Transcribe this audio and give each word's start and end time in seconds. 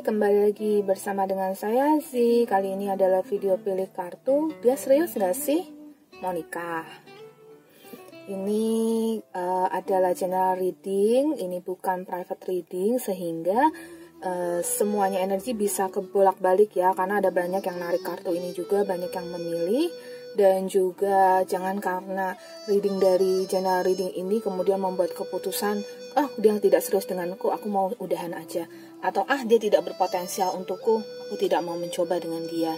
Kembali 0.00 0.48
lagi 0.48 0.80
bersama 0.80 1.28
dengan 1.28 1.52
saya 1.52 2.00
Zi 2.00 2.48
Kali 2.48 2.72
ini 2.72 2.88
adalah 2.88 3.20
video 3.20 3.60
pilih 3.60 3.84
kartu. 3.92 4.48
Dia 4.64 4.72
serius 4.72 5.12
gak 5.12 5.36
sih? 5.36 5.60
Mau 6.24 6.32
nikah 6.32 6.88
Ini 8.24 8.64
uh, 9.20 9.68
adalah 9.68 10.16
general 10.16 10.56
reading. 10.56 11.36
Ini 11.36 11.60
bukan 11.60 12.08
private 12.08 12.48
reading 12.48 12.96
Sehingga 12.96 13.60
uh, 14.24 14.64
semuanya 14.64 15.20
energi 15.20 15.52
bisa 15.52 15.92
kebolak-balik 15.92 16.72
ya 16.80 16.96
Karena 16.96 17.20
ada 17.20 17.28
banyak 17.28 17.60
yang 17.60 17.76
narik 17.76 18.00
kartu 18.00 18.32
ini 18.32 18.56
juga 18.56 18.88
Banyak 18.88 19.12
yang 19.12 19.28
memilih. 19.36 19.92
Dan 20.32 20.64
juga 20.64 21.44
jangan 21.44 21.76
karena 21.76 22.32
reading 22.64 22.96
dari 22.96 23.44
general 23.44 23.84
reading 23.84 24.16
ini 24.16 24.40
kemudian 24.40 24.80
membuat 24.80 25.12
keputusan 25.12 25.84
oh 26.16 26.28
dia 26.38 26.54
tidak 26.58 26.82
serius 26.82 27.06
denganku 27.06 27.50
aku 27.50 27.66
mau 27.70 27.90
udahan 27.98 28.34
aja 28.34 28.66
atau 29.00 29.24
ah 29.28 29.40
dia 29.44 29.56
tidak 29.56 29.84
berpotensial 29.88 30.52
untukku 30.56 31.00
aku 31.00 31.34
tidak 31.40 31.64
mau 31.64 31.76
mencoba 31.76 32.20
dengan 32.20 32.44
dia 32.48 32.76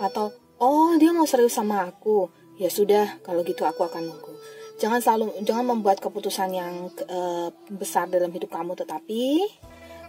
atau 0.00 0.32
oh 0.60 0.96
dia 0.96 1.12
mau 1.12 1.28
serius 1.28 1.56
sama 1.56 1.84
aku 1.84 2.32
ya 2.56 2.68
sudah 2.72 3.20
kalau 3.24 3.44
gitu 3.44 3.64
aku 3.68 3.84
akan 3.84 4.08
nunggu 4.08 4.32
jangan 4.80 5.00
selalu 5.04 5.36
jangan 5.44 5.76
membuat 5.76 6.00
keputusan 6.00 6.56
yang 6.56 6.88
uh, 7.08 7.52
besar 7.68 8.08
dalam 8.08 8.32
hidup 8.32 8.48
kamu 8.48 8.72
tetapi 8.76 9.44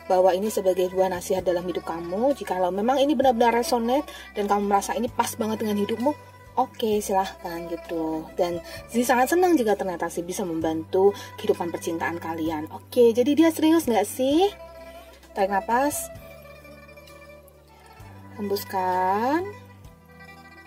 bahwa 0.08 0.36
ini 0.36 0.52
sebagai 0.52 0.92
dua 0.92 1.08
nasihat 1.08 1.44
dalam 1.44 1.64
hidup 1.68 1.84
kamu 1.88 2.36
jikalau 2.36 2.72
memang 2.72 3.00
ini 3.00 3.16
benar-benar 3.16 3.64
resonate 3.64 4.08
dan 4.36 4.48
kamu 4.48 4.68
merasa 4.68 4.96
ini 4.96 5.08
pas 5.12 5.36
banget 5.36 5.64
dengan 5.64 5.80
hidupmu 5.80 6.12
Oke, 6.60 7.00
silahkan 7.00 7.64
gitu. 7.72 8.28
Dan 8.36 8.60
Zi 8.92 9.08
sangat 9.08 9.32
senang 9.32 9.56
jika 9.56 9.80
ternyata 9.80 10.12
sih 10.12 10.20
bisa 10.20 10.44
membantu 10.44 11.16
kehidupan 11.40 11.72
percintaan 11.72 12.20
kalian. 12.20 12.68
Oke, 12.76 13.16
jadi 13.16 13.32
dia 13.32 13.50
serius 13.56 13.88
nggak 13.88 14.04
sih? 14.04 14.52
Tarik 15.32 15.52
nafas. 15.52 16.12
Hembuskan. 18.36 19.48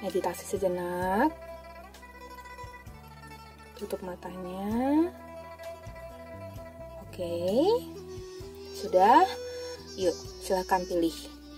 Meditasi 0.00 0.44
sejenak. 0.44 1.32
Tutup 3.76 4.00
matanya. 4.00 5.08
Oke. 7.04 7.60
Sudah. 8.72 9.28
Yuk, 10.00 10.16
silahkan 10.40 10.80
pilih. 10.88 11.14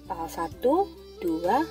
Tanggal 0.07 0.27
1, 0.29 0.63
2, 1.23 1.63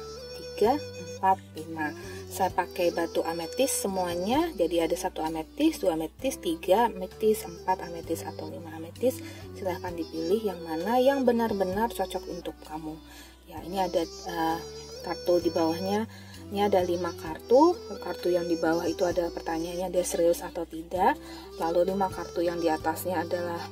3, 0.59 0.75
4, 1.19 1.39
5 1.67 2.24
saya 2.35 2.51
pakai 2.51 2.91
batu 2.91 3.23
ametis 3.23 3.71
semuanya. 3.71 4.51
Jadi 4.59 4.83
ada 4.83 4.91
satu 4.99 5.23
ametis 5.23 5.79
dua 5.79 5.95
ametis 5.95 6.35
tiga 6.43 6.91
ametis 6.91 7.47
empat 7.47 7.79
ametis 7.87 8.27
atau 8.27 8.51
lima 8.51 8.75
ametis. 8.75 9.23
Silahkan 9.55 9.95
dipilih 9.95 10.43
yang 10.43 10.59
mana 10.59 10.99
yang 10.99 11.23
benar-benar 11.23 11.95
cocok 11.95 12.27
untuk 12.27 12.51
kamu. 12.67 12.99
Ya 13.47 13.63
ini 13.63 13.79
ada 13.79 14.03
uh, 14.27 14.59
kartu 15.07 15.39
di 15.39 15.49
bawahnya. 15.55 16.11
Ini 16.51 16.67
ada 16.67 16.83
lima 16.83 17.15
kartu. 17.15 17.79
Kartu 18.03 18.35
yang 18.35 18.51
di 18.51 18.59
bawah 18.59 18.83
itu 18.83 19.07
ada 19.07 19.31
pertanyaannya 19.31 19.95
dia 19.95 20.03
serius 20.03 20.43
atau 20.43 20.67
tidak. 20.67 21.15
Lalu 21.55 21.95
lima 21.95 22.11
kartu 22.11 22.43
yang 22.43 22.59
di 22.59 22.67
atasnya 22.67 23.23
adalah 23.23 23.63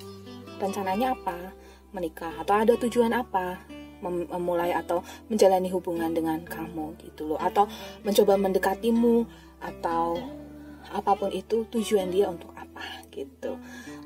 rencananya 0.63 1.19
apa? 1.19 1.51
Menikah 1.91 2.31
atau 2.39 2.55
ada 2.63 2.73
tujuan 2.79 3.11
apa 3.11 3.82
memulai 4.03 4.75
atau 4.75 4.99
menjalani 5.31 5.71
hubungan 5.71 6.11
dengan 6.11 6.43
kamu 6.43 6.99
gitu 6.99 7.33
loh. 7.33 7.39
Atau 7.39 7.71
mencoba 8.03 8.35
mendekatimu 8.35 9.23
atau 9.63 10.19
apa 10.91 11.15
pun 11.15 11.31
itu 11.31 11.63
tujuan 11.71 12.11
dia 12.11 12.27
untuk 12.27 12.51
apa 12.53 12.83
gitu. 13.09 13.55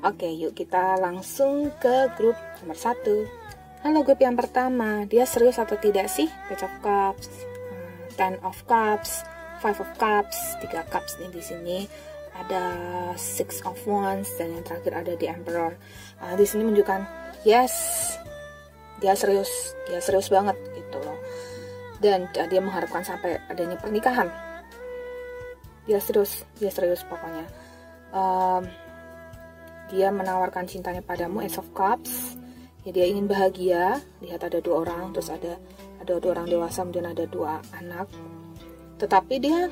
Oke 0.06 0.30
yuk 0.30 0.54
kita 0.54 0.96
langsung 0.96 1.74
ke 1.82 2.08
grup 2.14 2.38
nomor 2.62 2.78
satu. 2.78 3.26
Halo 3.82 4.06
grup 4.06 4.22
yang 4.22 4.38
pertama. 4.38 5.04
Dia 5.10 5.26
serius 5.26 5.58
atau 5.58 5.74
tidak 5.78 6.06
sih? 6.06 6.30
Page 6.46 6.62
of 6.62 6.74
cups 6.80 7.28
ten 8.18 8.34
of 8.42 8.58
cups 8.66 9.22
five 9.62 9.78
of 9.78 9.90
cups 9.98 10.58
tiga 10.62 10.82
cups 10.90 11.18
nih 11.22 11.30
di 11.30 11.42
sini. 11.42 11.78
Ada 12.38 12.62
six 13.18 13.66
of 13.66 13.74
wands 13.82 14.30
dan 14.38 14.54
yang 14.54 14.62
terakhir 14.62 14.92
ada 14.94 15.12
the 15.18 15.26
emperor. 15.26 15.74
Uh, 16.22 16.38
di 16.38 16.46
sini 16.46 16.62
menunjukkan 16.62 17.02
yes 17.42 17.74
dia 18.98 19.14
serius 19.14 19.50
dia 19.86 20.02
serius 20.02 20.28
banget 20.30 20.54
gitu 20.74 20.98
loh. 21.02 21.18
Dan 21.98 22.30
dia 22.30 22.60
mengharapkan 22.62 23.02
sampai 23.02 23.42
adanya 23.50 23.74
pernikahan. 23.74 24.30
Dia 25.86 25.98
serius 25.98 26.46
dia 26.58 26.70
serius 26.70 27.02
pokoknya. 27.06 27.46
Um, 28.14 28.62
dia 29.88 30.12
menawarkan 30.12 30.68
cintanya 30.68 31.00
padamu 31.02 31.42
Ace 31.42 31.58
of 31.58 31.66
Cups. 31.74 32.38
Ya 32.86 32.94
dia 32.94 33.06
ingin 33.10 33.26
bahagia. 33.26 33.98
Lihat 34.22 34.46
ada 34.46 34.62
dua 34.62 34.86
orang 34.86 35.10
terus 35.10 35.32
ada 35.32 35.58
ada 35.98 36.22
dua 36.22 36.38
orang 36.38 36.46
dewasa 36.46 36.86
kemudian 36.86 37.10
ada 37.10 37.24
dua 37.26 37.58
anak. 37.74 38.06
Tetapi 38.98 39.34
dia 39.42 39.66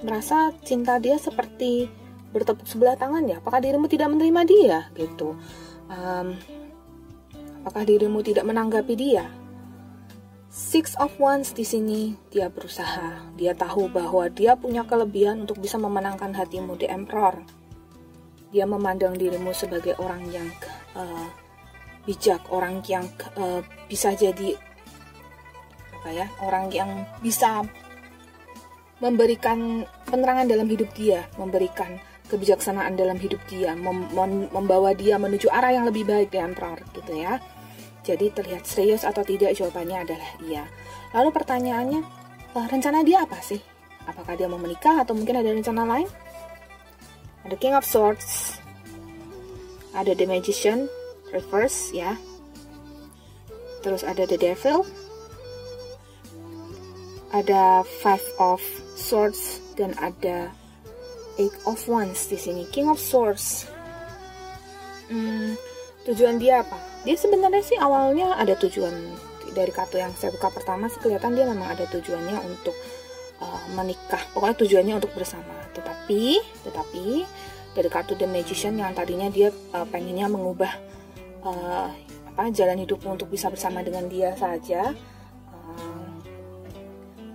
merasa 0.00 0.50
cinta 0.64 0.96
dia 0.98 1.20
seperti 1.20 1.88
bertepuk 2.32 2.64
sebelah 2.64 2.96
tangan 2.96 3.28
ya. 3.28 3.44
Apakah 3.44 3.60
dirimu 3.60 3.86
tidak 3.92 4.08
menerima 4.08 4.42
dia? 4.48 4.78
Gitu. 4.96 5.36
Um, 5.92 6.40
Apakah 7.62 7.86
dirimu 7.86 8.26
tidak 8.26 8.42
menanggapi 8.42 8.98
dia? 8.98 9.30
Six 10.50 10.98
of 10.98 11.14
Wands 11.22 11.54
di 11.54 11.62
sini 11.62 12.18
dia 12.26 12.50
berusaha. 12.50 13.30
Dia 13.38 13.54
tahu 13.54 13.86
bahwa 13.86 14.26
dia 14.26 14.58
punya 14.58 14.82
kelebihan 14.82 15.46
untuk 15.46 15.62
bisa 15.62 15.78
memenangkan 15.78 16.34
hatimu 16.34 16.74
di 16.74 16.90
Emperor. 16.90 17.38
Dia 18.50 18.66
memandang 18.66 19.14
dirimu 19.14 19.54
sebagai 19.54 19.94
orang 20.02 20.26
yang 20.34 20.50
uh, 20.98 21.30
bijak, 22.02 22.42
orang 22.50 22.82
yang 22.90 23.06
uh, 23.38 23.62
bisa 23.86 24.10
jadi 24.18 24.58
apa 26.02 26.10
ya, 26.10 26.26
orang 26.42 26.66
yang 26.74 27.06
bisa 27.22 27.62
memberikan 28.98 29.86
penerangan 30.10 30.50
dalam 30.50 30.66
hidup 30.66 30.90
dia, 30.98 31.30
memberikan 31.38 32.02
kebijaksanaan 32.32 32.96
dalam 32.96 33.20
hidup 33.20 33.44
dia, 33.44 33.76
mem 33.76 34.08
mem 34.16 34.48
membawa 34.48 34.96
dia 34.96 35.20
menuju 35.20 35.52
arah 35.52 35.76
yang 35.76 35.84
lebih 35.84 36.08
baik 36.08 36.32
di 36.32 36.40
Emperor 36.40 36.80
gitu 36.96 37.12
ya. 37.12 37.36
Jadi 38.02 38.32
terlihat 38.32 38.64
serius 38.64 39.04
atau 39.04 39.20
tidak 39.20 39.52
jawabannya 39.52 40.08
adalah 40.08 40.30
iya. 40.40 40.64
Lalu 41.12 41.28
pertanyaannya, 41.30 42.00
oh, 42.56 42.66
rencana 42.66 43.04
dia 43.04 43.22
apa 43.22 43.36
sih? 43.44 43.60
Apakah 44.08 44.34
dia 44.34 44.48
mau 44.48 44.58
menikah 44.58 45.04
atau 45.04 45.14
mungkin 45.14 45.38
ada 45.38 45.52
rencana 45.52 45.84
lain? 45.86 46.08
Ada 47.46 47.54
King 47.60 47.76
of 47.76 47.86
Swords, 47.86 48.58
ada 49.92 50.16
The 50.16 50.26
Magician, 50.26 50.88
reverse 51.30 51.92
ya. 51.92 52.16
Terus 53.84 54.02
ada 54.02 54.24
The 54.26 54.38
Devil, 54.40 54.82
ada 57.30 57.86
Five 58.02 58.24
of 58.40 58.62
Swords 58.94 59.62
dan 59.74 59.94
ada 59.98 60.54
Eight 61.38 61.54
of 61.64 61.80
Wands 61.88 62.28
di 62.28 62.36
sini. 62.36 62.68
King 62.68 62.92
of 62.92 63.00
Swords. 63.00 63.68
Hmm, 65.08 65.56
tujuan 66.08 66.40
dia 66.40 66.64
apa? 66.64 66.92
dia 67.02 67.16
sebenarnya 67.18 67.62
sih 67.66 67.78
awalnya 67.78 68.38
ada 68.38 68.54
tujuan 68.54 68.94
dari 69.52 69.74
kartu 69.74 69.98
yang 69.98 70.14
saya 70.14 70.30
buka 70.32 70.54
pertama 70.54 70.86
sih 70.86 71.02
kelihatan 71.02 71.34
dia 71.34 71.44
memang 71.44 71.74
ada 71.74 71.84
tujuannya 71.90 72.38
untuk 72.46 72.74
uh, 73.42 73.62
menikah 73.74 74.22
pokoknya 74.32 74.56
tujuannya 74.62 74.94
untuk 75.02 75.12
bersama 75.18 75.66
tetapi 75.74 76.38
tetapi 76.62 77.26
dari 77.74 77.88
kartu 77.90 78.14
The 78.14 78.28
Magician 78.30 78.78
yang 78.78 78.94
tadinya 78.94 79.28
dia 79.28 79.50
uh, 79.74 79.86
pengennya 79.90 80.30
mengubah 80.30 80.72
uh, 81.42 81.90
apa 82.32 82.48
jalan 82.54 82.80
hidupmu 82.86 83.18
untuk 83.18 83.28
bisa 83.28 83.52
bersama 83.52 83.84
dengan 83.84 84.08
dia 84.08 84.32
saja 84.38 84.94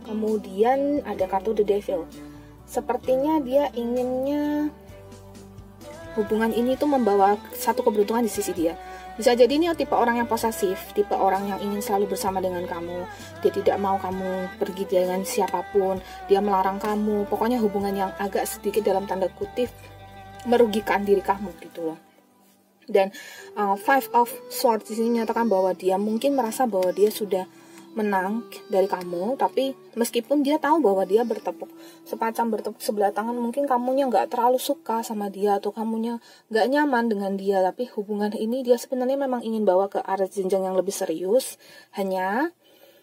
kemudian 0.07 1.03
ada 1.03 1.27
kartu 1.27 1.51
The 1.51 1.67
Devil 1.67 2.07
sepertinya 2.67 3.39
dia 3.41 3.71
inginnya 3.73 4.69
hubungan 6.19 6.51
ini 6.51 6.75
tuh 6.75 6.91
membawa 6.91 7.39
satu 7.55 7.81
keberuntungan 7.81 8.25
di 8.25 8.31
sisi 8.31 8.51
dia 8.51 8.75
bisa 9.17 9.33
jadi 9.33 9.49
ini 9.49 9.65
tipe 9.73 9.97
orang 9.97 10.21
yang 10.21 10.29
posesif, 10.29 10.93
tipe 10.93 11.17
orang 11.17 11.49
yang 11.49 11.57
ingin 11.57 11.81
selalu 11.81 12.13
bersama 12.13 12.37
dengan 12.37 12.69
kamu. 12.69 13.01
Dia 13.41 13.49
tidak 13.49 13.81
mau 13.81 13.97
kamu 13.97 14.61
pergi 14.61 14.85
dengan 14.85 15.25
siapa 15.25 15.65
pun, 15.73 15.97
dia 16.29 16.37
melarang 16.37 16.77
kamu. 16.77 17.25
Pokoknya 17.25 17.57
hubungan 17.57 17.97
yang 17.97 18.13
agak 18.21 18.45
sedikit 18.45 18.85
dalam 18.85 19.09
tanda 19.09 19.25
kutip 19.33 19.73
merugikan 20.45 21.01
diri 21.01 21.25
kamu 21.25 21.49
gitu 21.65 21.91
loh. 21.91 21.99
Dan 22.85 23.09
uh, 23.57 23.73
Five 23.73 24.13
of 24.13 24.29
Swords 24.53 24.85
di 24.85 24.93
sini 24.93 25.17
menyatakan 25.17 25.49
bahwa 25.49 25.73
dia 25.73 25.97
mungkin 25.97 26.37
merasa 26.37 26.69
bahwa 26.69 26.93
dia 26.93 27.09
sudah 27.09 27.49
menang 27.97 28.45
dari 28.69 28.85
kamu 28.85 29.41
tapi 29.41 29.73
meskipun 29.97 30.45
dia 30.45 30.61
tahu 30.61 30.85
bahwa 30.85 31.01
dia 31.01 31.25
bertepuk 31.25 31.65
sepacam 32.05 32.53
bertepuk 32.53 32.77
sebelah 32.77 33.09
tangan 33.09 33.33
mungkin 33.33 33.65
kamunya 33.65 34.05
nggak 34.05 34.29
terlalu 34.29 34.61
suka 34.61 35.01
sama 35.01 35.33
dia 35.33 35.57
atau 35.57 35.73
kamunya 35.73 36.21
nggak 36.53 36.65
nyaman 36.69 37.09
dengan 37.09 37.33
dia. 37.33 37.65
Tapi 37.65 37.89
hubungan 37.97 38.29
ini 38.37 38.61
dia 38.61 38.77
sebenarnya 38.77 39.17
memang 39.17 39.41
ingin 39.41 39.65
bawa 39.65 39.89
ke 39.89 39.97
arah 39.97 40.29
jenjang 40.29 40.63
yang 40.69 40.77
lebih 40.77 40.93
serius. 40.93 41.57
Hanya 41.97 42.53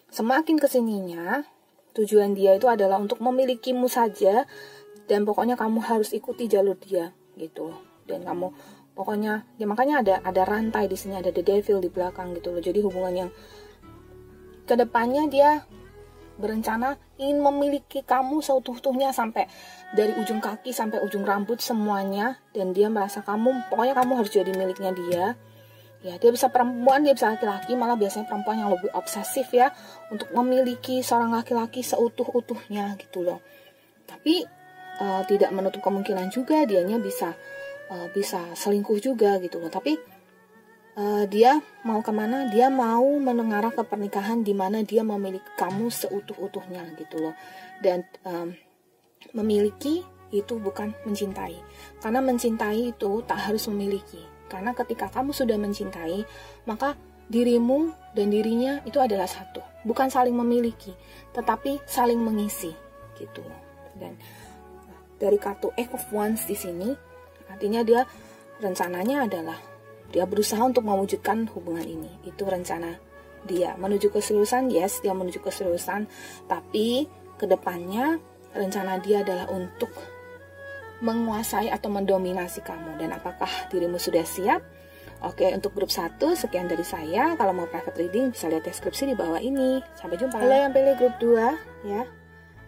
semakin 0.09 0.55
ke 0.55 0.71
sininya 0.71 1.43
tujuan 1.91 2.31
dia 2.31 2.55
itu 2.55 2.71
adalah 2.71 2.95
untuk 2.95 3.19
memilikimu 3.19 3.91
saja 3.91 4.47
dan 5.05 5.27
pokoknya 5.27 5.59
kamu 5.59 5.83
harus 5.83 6.15
ikuti 6.15 6.47
jalur 6.47 6.79
dia 6.79 7.11
gitu. 7.35 7.75
Dan 8.07 8.23
kamu 8.23 8.53
pokoknya 8.95 9.43
ya 9.59 9.67
makanya 9.67 9.99
ada 9.99 10.15
ada 10.23 10.47
rantai 10.47 10.87
di 10.87 10.95
sini 10.95 11.19
ada 11.19 11.35
the 11.35 11.43
devil 11.43 11.83
di 11.83 11.91
belakang 11.91 12.31
gitu 12.31 12.55
loh. 12.55 12.63
Jadi 12.63 12.79
hubungan 12.79 13.27
yang 13.27 13.31
ke 14.65 14.73
depannya 14.73 15.29
dia 15.29 15.63
berencana 16.35 16.99
ingin 17.15 17.39
memiliki 17.39 18.03
kamu 18.03 18.43
seutuh-utuhnya 18.43 19.15
sampai 19.15 19.47
dari 19.95 20.11
ujung 20.19 20.43
kaki 20.43 20.75
sampai 20.75 20.99
ujung 20.99 21.23
rambut 21.23 21.63
semuanya. 21.63 22.41
Dan 22.51 22.75
dia 22.75 22.91
merasa 22.91 23.23
kamu 23.23 23.71
pokoknya 23.71 23.95
kamu 23.95 24.11
harus 24.19 24.31
jadi 24.33 24.51
miliknya 24.51 24.91
dia. 24.91 25.25
Ya 26.05 26.21
dia 26.21 26.29
bisa 26.29 26.51
perempuan 26.51 27.01
dia 27.07 27.15
bisa 27.15 27.33
laki-laki. 27.33 27.73
Malah 27.79 27.95
biasanya 27.95 28.27
perempuan 28.27 28.61
yang 28.61 28.69
lebih 28.73 28.91
obsesif 28.93 29.47
ya 29.55 29.71
untuk 30.11 30.29
memiliki 30.35 30.99
seorang 31.01 31.33
laki-laki 31.33 31.81
seutuh-utuhnya 31.81 32.99
gitu 32.99 33.23
loh. 33.23 33.39
Tapi 34.05 34.43
uh, 35.01 35.23
tidak 35.25 35.49
menutup 35.55 35.81
kemungkinan 35.81 36.29
juga 36.29 36.67
dianya 36.67 36.99
bisa 36.99 37.33
uh, 37.89 38.07
bisa 38.11 38.53
selingkuh 38.53 38.99
juga 39.01 39.39
gitu 39.41 39.57
loh. 39.57 39.71
Tapi 39.71 40.14
uh, 40.95 41.23
dia 41.27 41.59
mau 41.83 41.99
ke 42.01 42.11
mana? 42.11 42.49
Dia 42.49 42.71
mau 42.71 43.05
menengarah 43.19 43.71
ke 43.71 43.83
pernikahan 43.83 44.41
di 44.41 44.55
mana 44.55 44.81
dia 44.81 45.03
memiliki 45.03 45.45
kamu 45.59 45.91
seutuh-utuhnya 45.91 46.95
gitu 46.99 47.21
loh. 47.21 47.35
Dan 47.83 48.03
um, 48.25 48.55
memiliki 49.35 50.03
itu 50.33 50.57
bukan 50.57 50.95
mencintai. 51.05 51.59
Karena 52.01 52.19
mencintai 52.23 52.95
itu 52.95 53.21
tak 53.27 53.51
harus 53.51 53.67
memiliki. 53.69 54.19
Karena 54.49 54.71
ketika 54.73 55.11
kamu 55.11 55.33
sudah 55.33 55.57
mencintai 55.57 56.23
maka 56.69 56.93
dirimu 57.25 57.89
dan 58.13 58.29
dirinya 58.29 58.81
itu 58.85 58.97
adalah 59.01 59.27
satu. 59.27 59.61
Bukan 59.85 60.09
saling 60.09 60.33
memiliki 60.33 60.93
tetapi 61.35 61.83
saling 61.85 62.17
mengisi 62.17 62.71
gitu 63.19 63.41
loh. 63.43 63.61
Dan 63.95 64.17
dari 65.15 65.39
kartu 65.39 65.71
Eight 65.79 65.91
of 65.95 66.03
Wands 66.11 66.43
di 66.47 66.55
sini 66.57 66.91
artinya 67.47 67.85
dia 67.85 68.03
rencananya 68.59 69.29
adalah 69.29 69.74
dia 70.13 70.25
berusaha 70.27 70.61
untuk 70.61 70.85
mewujudkan 70.85 71.47
hubungan 71.53 71.85
ini. 71.85 72.11
Itu 72.27 72.45
rencana 72.45 72.97
dia. 73.45 73.77
Menuju 73.77 74.09
keseriusan, 74.09 74.73
yes, 74.73 74.99
dia 75.05 75.13
menuju 75.13 75.39
keseriusan. 75.41 76.09
Tapi 76.49 77.05
ke 77.37 77.45
depannya 77.45 78.17
rencana 78.55 78.97
dia 78.99 79.21
adalah 79.21 79.49
untuk 79.51 79.91
menguasai 81.03 81.69
atau 81.69 81.91
mendominasi 81.91 82.63
kamu. 82.63 82.97
Dan 82.97 83.13
apakah 83.13 83.49
dirimu 83.69 83.99
sudah 83.99 84.23
siap? 84.23 84.61
Oke, 85.23 85.47
untuk 85.55 85.71
grup 85.71 85.89
1 85.89 86.19
sekian 86.35 86.67
dari 86.67 86.83
saya. 86.83 87.33
Kalau 87.39 87.55
mau 87.55 87.65
private 87.65 87.97
reading 87.97 88.35
bisa 88.35 88.51
lihat 88.51 88.67
deskripsi 88.67 89.09
di 89.09 89.15
bawah 89.15 89.39
ini. 89.39 89.79
Sampai 89.95 90.19
jumpa. 90.19 90.37
Halo 90.37 90.55
yang 90.55 90.73
pilih 90.75 90.95
grup 90.99 91.15
2 91.21 91.87
ya. 91.87 92.03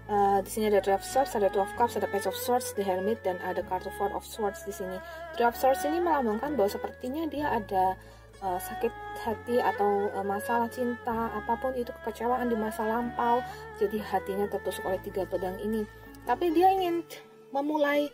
Uh, 0.08 0.40
di 0.40 0.48
sini 0.48 0.72
ada 0.72 0.80
Three 0.80 0.96
of 0.96 1.04
Swords, 1.04 1.36
ada 1.36 1.52
Two 1.52 1.60
of 1.60 1.72
Cups, 1.76 2.00
ada 2.00 2.08
Page 2.08 2.32
of 2.32 2.38
Swords, 2.40 2.72
The 2.80 2.84
Hermit, 2.88 3.20
dan 3.28 3.44
ada 3.44 3.60
kartu 3.68 3.92
Four 4.00 4.16
of 4.16 4.24
Swords 4.24 4.64
di 4.64 4.72
sini. 4.72 4.96
Three 5.36 5.44
of 5.44 5.60
Swords 5.60 5.84
ini 5.84 6.00
melambangkan 6.00 6.56
bahwa 6.56 6.72
sepertinya 6.72 7.28
dia 7.28 7.52
ada 7.52 8.00
uh, 8.40 8.56
sakit 8.56 8.94
hati 9.20 9.60
atau 9.60 10.08
uh, 10.16 10.24
masalah 10.24 10.72
cinta, 10.72 11.36
apa 11.36 11.60
pun 11.60 11.76
itu 11.76 11.92
kekecewaan 11.92 12.48
di 12.48 12.56
masa 12.56 12.88
lampau, 12.88 13.44
jadi 13.84 14.00
hatinya 14.00 14.48
tertusuk 14.48 14.88
oleh 14.88 15.00
tiga 15.04 15.28
pedang 15.28 15.60
ini. 15.60 15.84
Tapi 16.24 16.56
dia 16.56 16.72
ingin 16.72 17.04
memulai 17.52 18.08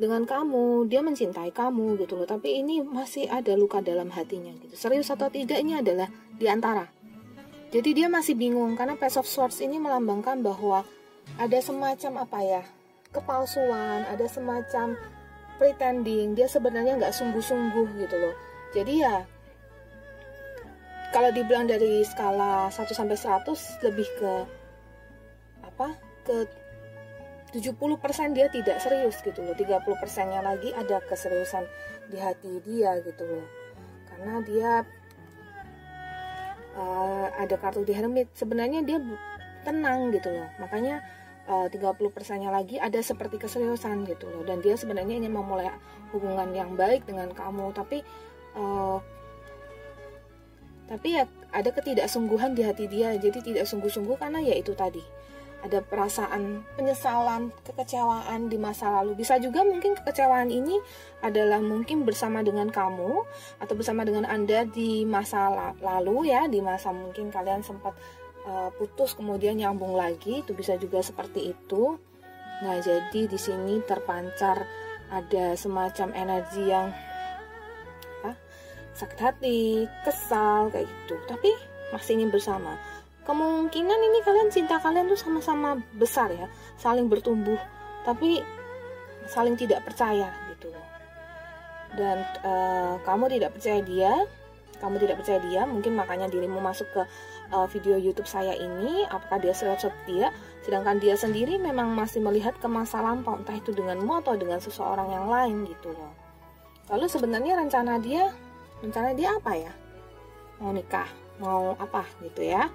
dengan 0.00 0.24
kamu, 0.24 0.88
dia 0.88 1.04
mencintai 1.04 1.52
kamu 1.52 2.00
gitu 2.00 2.16
loh. 2.16 2.24
Tapi 2.24 2.64
ini 2.64 2.80
masih 2.80 3.28
ada 3.28 3.52
luka 3.52 3.84
dalam 3.84 4.08
hatinya 4.08 4.56
gitu. 4.64 4.80
Serius 4.80 5.12
atau 5.12 5.28
tidak 5.28 5.60
ini 5.60 5.76
adalah 5.76 6.08
di 6.40 6.48
antara. 6.48 6.88
Jadi 7.68 7.90
dia 7.92 8.08
masih 8.08 8.32
bingung 8.32 8.80
karena 8.80 8.96
Page 8.96 9.20
of 9.20 9.28
Swords 9.28 9.60
ini 9.60 9.76
melambangkan 9.76 10.40
bahwa 10.40 10.88
ada 11.38 11.58
semacam 11.58 12.12
apa 12.24 12.38
ya? 12.42 12.62
Kepalsuan 13.10 14.06
ada 14.06 14.26
semacam 14.26 14.98
pretending. 15.58 16.34
Dia 16.34 16.50
sebenarnya 16.50 16.98
nggak 16.98 17.14
sungguh-sungguh 17.14 17.86
gitu 18.00 18.16
loh. 18.18 18.34
Jadi 18.74 18.94
ya 19.02 19.22
kalau 21.14 21.30
dibilang 21.30 21.70
dari 21.70 22.02
skala 22.02 22.66
1 22.74 22.90
sampai 22.90 23.14
100 23.14 23.86
lebih 23.86 24.08
ke 24.18 24.32
apa? 25.62 25.94
Ke 26.26 26.46
70% 27.54 28.34
dia 28.34 28.50
tidak 28.50 28.82
serius 28.82 29.22
gitu 29.22 29.38
loh. 29.46 29.54
30% 29.54 29.86
nya 30.26 30.42
lagi 30.42 30.74
ada 30.74 30.98
keseriusan 31.06 31.62
di 32.10 32.18
hati 32.18 32.58
dia 32.66 32.98
gitu 33.06 33.22
loh. 33.22 33.46
Karena 34.10 34.42
dia 34.42 34.70
uh, 36.74 37.26
ada 37.38 37.54
kartu 37.58 37.86
di 37.86 37.94
hermit 37.94 38.30
sebenarnya 38.34 38.82
dia 38.82 38.98
tenang 39.64 40.12
gitu 40.12 40.28
loh. 40.30 40.48
Makanya 40.60 41.00
uh, 41.48 41.66
30 41.68 41.96
persennya 42.12 42.52
lagi 42.52 42.76
ada 42.76 43.00
seperti 43.00 43.40
keseriusan 43.40 44.04
gitu 44.04 44.28
loh. 44.28 44.42
Dan 44.44 44.60
dia 44.60 44.76
sebenarnya 44.76 45.18
ingin 45.18 45.32
memulai 45.32 45.72
hubungan 46.12 46.52
yang 46.52 46.76
baik 46.76 47.08
dengan 47.08 47.32
kamu. 47.32 47.72
Tapi 47.72 48.04
uh, 48.56 48.98
tapi 50.84 51.16
ya 51.16 51.24
ada 51.48 51.70
ketidaksungguhan 51.72 52.52
di 52.52 52.62
hati 52.64 52.84
dia. 52.88 53.16
Jadi 53.16 53.40
tidak 53.40 53.64
sungguh-sungguh 53.64 54.20
karena 54.20 54.40
ya 54.44 54.54
itu 54.56 54.76
tadi. 54.76 55.00
Ada 55.64 55.80
perasaan 55.80 56.60
penyesalan, 56.76 57.48
kekecewaan 57.64 58.52
di 58.52 58.60
masa 58.60 59.00
lalu. 59.00 59.16
Bisa 59.16 59.40
juga 59.40 59.64
mungkin 59.64 59.96
kekecewaan 59.96 60.52
ini 60.52 60.76
adalah 61.24 61.56
mungkin 61.64 62.04
bersama 62.04 62.44
dengan 62.44 62.68
kamu 62.68 63.24
atau 63.64 63.72
bersama 63.72 64.04
dengan 64.04 64.28
Anda 64.28 64.68
di 64.68 65.08
masa 65.08 65.72
lalu 65.80 66.28
ya, 66.28 66.44
di 66.52 66.60
masa 66.60 66.92
mungkin 66.92 67.32
kalian 67.32 67.64
sempat 67.64 67.96
uh, 68.48 68.70
putus 68.76 69.16
kemudian 69.16 69.56
nyambung 69.58 69.96
lagi 69.96 70.44
itu 70.44 70.52
bisa 70.52 70.76
juga 70.76 71.00
seperti 71.00 71.52
itu. 71.52 71.96
Nah 72.62 72.78
jadi 72.80 73.20
di 73.26 73.38
sini 73.38 73.82
terpancar 73.84 74.64
ada 75.12 75.52
semacam 75.58 76.08
energi 76.16 76.62
yang 76.64 76.88
apa, 78.20 78.32
sakit 78.96 79.18
hati 79.20 79.84
kesal 80.06 80.72
kayak 80.72 80.88
gitu. 80.88 81.16
Tapi 81.28 81.50
masih 81.92 82.20
ingin 82.20 82.30
bersama. 82.32 82.76
Kemungkinan 83.24 84.00
ini 84.12 84.18
kalian 84.20 84.52
cinta 84.52 84.76
kalian 84.76 85.08
tuh 85.08 85.16
sama-sama 85.16 85.80
besar 85.96 86.28
ya 86.28 86.44
saling 86.76 87.08
bertumbuh 87.08 87.56
tapi 88.04 88.44
saling 89.24 89.56
tidak 89.56 89.80
percaya 89.80 90.28
gitu. 90.52 90.68
Dan 91.96 92.20
uh, 92.44 93.00
kamu 93.06 93.32
tidak 93.32 93.56
percaya 93.56 93.80
dia 93.80 94.12
kamu 94.84 95.00
tidak 95.00 95.16
percaya 95.24 95.40
dia 95.40 95.62
mungkin 95.64 95.96
makanya 95.96 96.28
dirimu 96.28 96.60
masuk 96.60 96.84
ke 96.92 97.02
uh, 97.54 97.70
video 97.70 97.94
YouTube 97.94 98.26
saya 98.26 98.58
ini 98.58 99.06
apakah 99.06 99.38
dia 99.38 99.54
serius 99.54 99.86
setia? 99.86 100.34
Sedangkan 100.66 100.98
dia 100.98 101.14
sendiri 101.14 101.54
memang 101.54 101.94
masih 101.94 102.18
melihat 102.18 102.58
ke 102.58 102.66
masa 102.66 102.98
lampau 102.98 103.38
entah 103.38 103.54
itu 103.54 103.70
denganmu 103.70 104.18
atau 104.26 104.34
dengan 104.34 104.58
seseorang 104.58 105.14
yang 105.14 105.30
lain 105.30 105.70
gitu 105.70 105.94
loh. 105.94 106.10
Lalu 106.90 107.06
sebenarnya 107.06 107.54
rencana 107.54 108.02
dia 108.02 108.34
rencana 108.82 109.14
dia 109.14 109.38
apa 109.38 109.52
ya? 109.54 109.72
Mau 110.58 110.74
nikah 110.74 111.06
mau 111.38 111.78
apa 111.78 112.02
gitu 112.26 112.42
ya? 112.42 112.66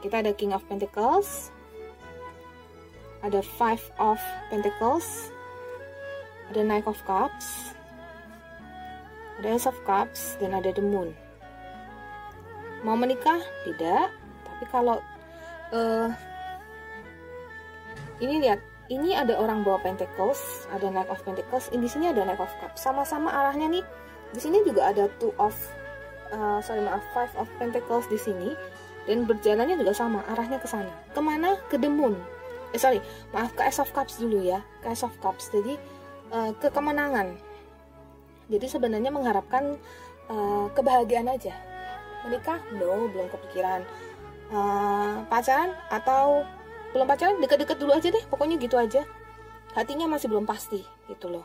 Kita 0.00 0.24
ada 0.24 0.32
King 0.32 0.56
of 0.56 0.64
Pentacles. 0.64 1.52
Ada 3.24 3.40
Five 3.40 3.84
of 4.00 4.20
Pentacles. 4.48 5.32
Ada 6.52 6.60
Knight 6.60 6.84
of 6.84 7.00
Cups. 7.08 7.72
Ada 9.40 9.56
Ace 9.56 9.68
of 9.68 9.76
Cups 9.88 10.36
dan 10.38 10.52
ada 10.52 10.70
The 10.70 10.84
Moon 10.84 11.23
mau 12.84 12.94
menikah? 12.94 13.40
Tidak. 13.64 14.06
Tapi 14.44 14.64
kalau 14.68 15.00
uh, 15.72 16.08
ini 18.20 18.44
lihat 18.44 18.60
ini 18.92 19.16
ada 19.16 19.40
orang 19.40 19.64
bawa 19.64 19.80
pentacles 19.80 20.68
ada 20.68 20.92
knight 20.92 21.08
of 21.08 21.18
pentacles 21.24 21.72
di 21.72 21.88
sini 21.88 22.12
ada 22.12 22.22
knight 22.22 22.38
of 22.38 22.52
cups. 22.60 22.84
Sama-sama 22.84 23.32
arahnya 23.32 23.80
nih. 23.80 23.84
Di 24.36 24.40
sini 24.44 24.60
juga 24.62 24.92
ada 24.92 25.08
two 25.16 25.32
of 25.40 25.56
uh, 26.30 26.60
sorry 26.60 26.84
maaf 26.84 27.02
five 27.16 27.32
of 27.40 27.48
pentacles 27.56 28.04
di 28.12 28.20
sini. 28.20 28.52
Dan 29.04 29.28
berjalannya 29.28 29.76
juga 29.80 29.92
sama 29.92 30.24
arahnya 30.32 30.60
ke 30.60 30.68
sana. 30.68 30.92
Ke 31.12 31.20
mana? 31.20 31.56
Ke 31.72 31.80
the 31.80 31.88
moon. 31.88 32.14
Eh 32.76 32.80
sorry 32.80 33.00
maaf 33.32 33.56
ke 33.56 33.64
ace 33.64 33.80
of 33.80 33.88
cups 33.96 34.20
dulu 34.20 34.44
ya. 34.44 34.60
Ke 34.84 34.92
ace 34.92 35.02
of 35.02 35.16
cups. 35.24 35.48
Jadi 35.48 35.80
uh, 36.30 36.52
ke 36.60 36.68
kemenangan. 36.68 37.32
Jadi 38.52 38.68
sebenarnya 38.68 39.08
mengharapkan 39.08 39.80
uh, 40.28 40.68
kebahagiaan 40.76 41.32
aja 41.32 41.73
menikah? 42.24 42.60
No 42.74 43.06
belum 43.12 43.28
kepikiran. 43.30 43.84
Uh, 44.52 45.24
pacaran 45.28 45.72
atau 45.88 46.44
belum 46.92 47.08
pacaran 47.08 47.40
deket-deket 47.40 47.76
dulu 47.80 47.92
aja 47.96 48.08
deh 48.12 48.24
pokoknya 48.28 48.56
gitu 48.60 48.76
aja. 48.80 49.02
Hatinya 49.74 50.06
masih 50.06 50.30
belum 50.30 50.46
pasti 50.46 50.80
gitu 51.10 51.28
loh. 51.28 51.44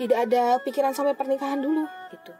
Tidak 0.00 0.16
ada 0.16 0.58
pikiran 0.64 0.96
sampai 0.96 1.12
pernikahan 1.14 1.60
dulu 1.60 1.84
gitu. 2.10 2.32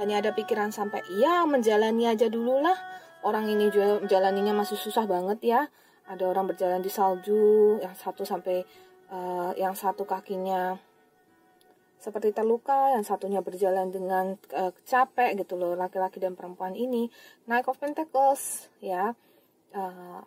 Hanya 0.00 0.24
ada 0.24 0.30
pikiran 0.32 0.72
sampai 0.72 1.04
iya 1.12 1.44
menjalani 1.44 2.08
aja 2.08 2.26
dulu 2.32 2.64
lah. 2.64 2.76
Orang 3.20 3.52
ini 3.52 3.68
juga 3.68 4.00
menjalaninya 4.00 4.56
masih 4.56 4.80
susah 4.80 5.04
banget 5.04 5.38
ya. 5.44 5.60
Ada 6.08 6.24
orang 6.26 6.50
berjalan 6.50 6.80
di 6.80 6.88
salju 6.90 7.78
yang 7.78 7.92
satu 7.94 8.24
sampai 8.24 8.64
uh, 9.12 9.52
yang 9.54 9.76
satu 9.76 10.08
kakinya 10.08 10.74
seperti 12.00 12.32
terluka, 12.32 12.96
yang 12.96 13.04
satunya 13.04 13.44
berjalan 13.44 13.92
dengan 13.92 14.40
uh, 14.56 14.72
capek 14.88 15.36
gitu 15.44 15.60
loh, 15.60 15.76
laki-laki 15.76 16.16
dan 16.16 16.32
perempuan 16.34 16.72
ini. 16.72 17.12
Knight 17.44 17.68
of 17.68 17.76
Pentacles 17.76 18.72
ya, 18.80 19.12
uh, 19.76 20.22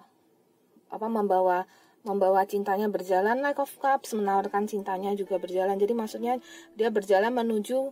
apa 0.93 1.07
membawa 1.09 1.65
membawa 2.05 2.45
cintanya 2.45 2.91
berjalan, 2.91 3.41
Knight 3.41 3.57
of 3.57 3.73
Cups 3.81 4.13
menawarkan 4.13 4.69
cintanya 4.69 5.17
juga 5.17 5.41
berjalan. 5.41 5.75
Jadi 5.79 5.97
maksudnya 5.97 6.37
dia 6.77 6.93
berjalan 6.93 7.33
menuju 7.33 7.89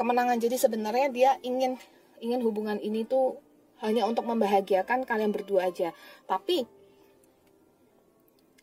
kemenangan. 0.00 0.40
Jadi 0.40 0.56
sebenarnya 0.56 1.06
dia 1.12 1.30
ingin 1.44 1.76
ingin 2.24 2.40
hubungan 2.40 2.80
ini 2.80 3.04
tuh 3.04 3.36
hanya 3.84 4.08
untuk 4.08 4.24
membahagiakan 4.24 5.04
kalian 5.04 5.34
berdua 5.34 5.68
aja 5.68 5.92
tapi 6.24 6.64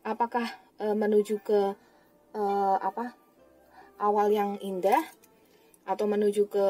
apakah 0.01 0.50
e, 0.81 0.86
menuju 0.98 1.38
ke 1.45 1.77
e, 2.33 2.41
apa 2.81 3.13
awal 4.01 4.34
yang 4.34 4.58
indah 4.58 5.05
atau 5.86 6.10
menuju 6.10 6.50
ke 6.50 6.65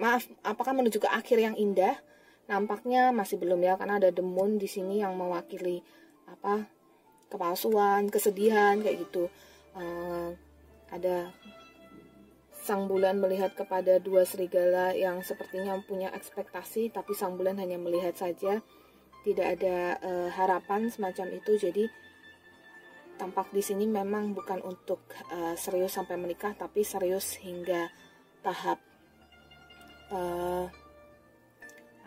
maaf 0.00 0.24
apakah 0.40 0.72
menuju 0.72 1.00
ke 1.00 1.08
akhir 1.08 1.36
yang 1.36 1.56
indah? 1.56 2.00
Nampaknya 2.48 3.12
masih 3.14 3.38
belum 3.38 3.60
ya 3.62 3.76
karena 3.76 4.00
ada 4.00 4.10
demun 4.10 4.56
di 4.56 4.66
sini 4.66 5.04
yang 5.04 5.14
mewakili 5.14 5.84
apa 6.26 6.66
kepalsuan 7.30 8.10
kesedihan 8.10 8.80
kayak 8.82 9.06
gitu. 9.06 9.30
Uh, 9.76 10.34
ada 10.90 11.30
sang 12.60 12.90
bulan 12.90 13.22
melihat 13.22 13.54
kepada 13.54 14.02
dua 14.02 14.26
serigala 14.26 14.92
yang 14.92 15.22
sepertinya 15.22 15.78
punya 15.86 16.10
ekspektasi 16.10 16.90
tapi 16.90 17.14
sang 17.14 17.38
bulan 17.38 17.56
hanya 17.62 17.78
melihat 17.78 18.18
saja. 18.18 18.60
Tidak 19.20 19.46
ada 19.46 20.00
uh, 20.00 20.28
harapan 20.32 20.88
semacam 20.88 21.36
itu 21.36 21.60
jadi 21.60 21.84
tampak 23.20 23.52
di 23.52 23.60
sini 23.60 23.84
memang 23.84 24.32
bukan 24.32 24.64
untuk 24.64 25.04
uh, 25.28 25.52
serius 25.52 25.92
sampai 25.92 26.16
menikah 26.16 26.56
tapi 26.56 26.80
serius 26.80 27.36
hingga 27.36 27.92
tahap 28.40 28.80
uh, 30.08 30.64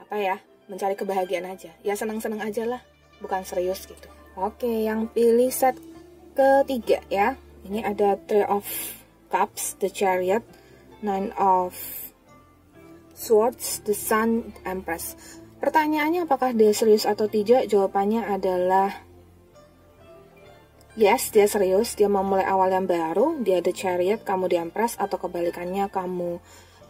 apa 0.01 0.15
ya 0.17 0.41
mencari 0.65 0.98
kebahagiaan 0.98 1.46
aja. 1.46 1.70
Ya 1.86 1.93
senang-senang 1.93 2.41
aja 2.41 2.65
lah 2.65 2.82
bukan 3.22 3.46
serius 3.46 3.86
gitu. 3.86 4.10
Oke 4.34 4.89
yang 4.89 5.05
pilih 5.13 5.53
set 5.53 5.77
ketiga 6.34 6.98
ya. 7.13 7.38
Ini 7.63 7.86
ada 7.86 8.17
three 8.25 8.43
of 8.50 8.65
cups 9.29 9.77
the 9.77 9.88
chariot 9.93 10.41
nine 11.05 11.29
of 11.38 11.77
swords 13.13 13.86
the 13.86 13.93
sun 13.93 14.51
empress. 14.65 15.13
Pertanyaannya 15.62 16.27
apakah 16.27 16.51
dia 16.51 16.75
serius 16.75 17.08
atau 17.08 17.29
tidak? 17.29 17.72
Jawabannya 17.72 18.27
adalah 18.27 19.12
Yes, 20.94 21.34
dia 21.34 21.50
serius, 21.50 21.98
dia 21.98 22.06
mau 22.06 22.22
mulai 22.22 22.46
awal 22.46 22.70
yang 22.70 22.86
baru, 22.86 23.42
dia 23.42 23.66
the 23.66 23.74
chariot, 23.74 24.22
kamu 24.22 24.46
di 24.46 24.62
empress, 24.62 24.94
atau 25.02 25.18
kebalikannya 25.18 25.90
kamu 25.90 26.38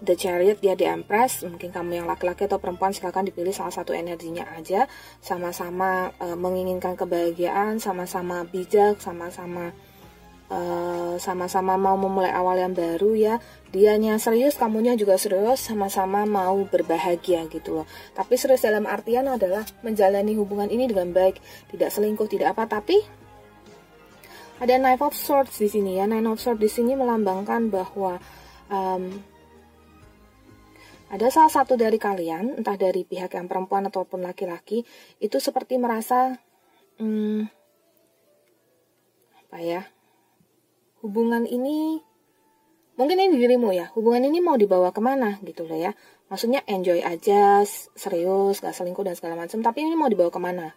The 0.04 0.20
Chariot 0.20 0.60
dia 0.60 0.76
di 0.76 0.84
Empress 0.84 1.48
mungkin 1.48 1.72
kamu 1.72 2.04
yang 2.04 2.08
laki-laki 2.12 2.44
atau 2.44 2.60
perempuan 2.60 2.92
silahkan 2.92 3.24
dipilih 3.24 3.56
salah 3.56 3.72
satu 3.72 3.96
energinya 3.96 4.44
aja. 4.52 4.92
Sama-sama 5.24 6.12
e, 6.20 6.36
menginginkan 6.36 7.00
kebahagiaan 7.00 7.80
sama-sama 7.80 8.44
bijak 8.44 9.00
sama-sama 9.00 9.72
sama 9.72 11.16
sama-sama 11.18 11.80
mau 11.82 11.98
memulai 11.98 12.30
awal 12.30 12.60
yang 12.60 12.76
baru 12.76 13.16
ya. 13.16 13.36
Dianya 13.72 14.20
serius 14.22 14.60
kamunya 14.60 14.94
juga 14.94 15.18
serius 15.18 15.66
sama-sama 15.66 16.28
mau 16.28 16.68
berbahagia 16.68 17.48
gitu 17.50 17.82
loh. 17.82 17.88
Tapi 18.14 18.38
serius 18.38 18.62
dalam 18.62 18.86
artian 18.86 19.26
adalah 19.26 19.66
menjalani 19.82 20.36
hubungan 20.38 20.70
ini 20.70 20.86
dengan 20.86 21.10
baik. 21.10 21.42
Tidak 21.74 21.90
selingkuh 21.90 22.28
tidak 22.30 22.54
apa 22.54 22.70
tapi 22.70 23.23
ada 24.62 24.74
Knife 24.78 25.04
of 25.06 25.16
Swords 25.18 25.58
di 25.58 25.70
sini 25.72 25.98
ya 25.98 26.06
Nine 26.06 26.30
of 26.30 26.38
Swords 26.38 26.62
di 26.62 26.70
sini 26.70 26.94
melambangkan 26.94 27.74
bahwa 27.74 28.22
um, 28.70 29.04
ada 31.14 31.30
salah 31.30 31.54
satu 31.54 31.78
dari 31.78 32.02
kalian, 32.02 32.58
entah 32.58 32.74
dari 32.74 33.06
pihak 33.06 33.38
yang 33.38 33.46
perempuan 33.46 33.86
ataupun 33.86 34.26
laki-laki, 34.26 34.82
itu 35.22 35.38
seperti 35.38 35.78
merasa, 35.78 36.42
hmm, 36.98 37.46
apa 39.46 39.58
ya, 39.62 39.86
hubungan 41.06 41.46
ini, 41.46 42.02
mungkin 42.98 43.22
ini 43.22 43.38
dirimu 43.38 43.70
ya, 43.78 43.94
hubungan 43.94 44.26
ini 44.26 44.42
mau 44.42 44.58
dibawa 44.58 44.90
ke 44.90 45.06
mana 45.06 45.38
gitu 45.46 45.70
loh 45.70 45.78
ya. 45.78 45.94
Maksudnya 46.34 46.66
enjoy 46.66 47.06
aja, 47.06 47.62
serius, 47.94 48.58
gak 48.58 48.74
selingkuh 48.74 49.06
dan 49.06 49.14
segala 49.14 49.38
macam, 49.38 49.62
tapi 49.62 49.86
ini 49.86 49.94
mau 49.94 50.10
dibawa 50.10 50.34
ke 50.34 50.42
mana? 50.42 50.74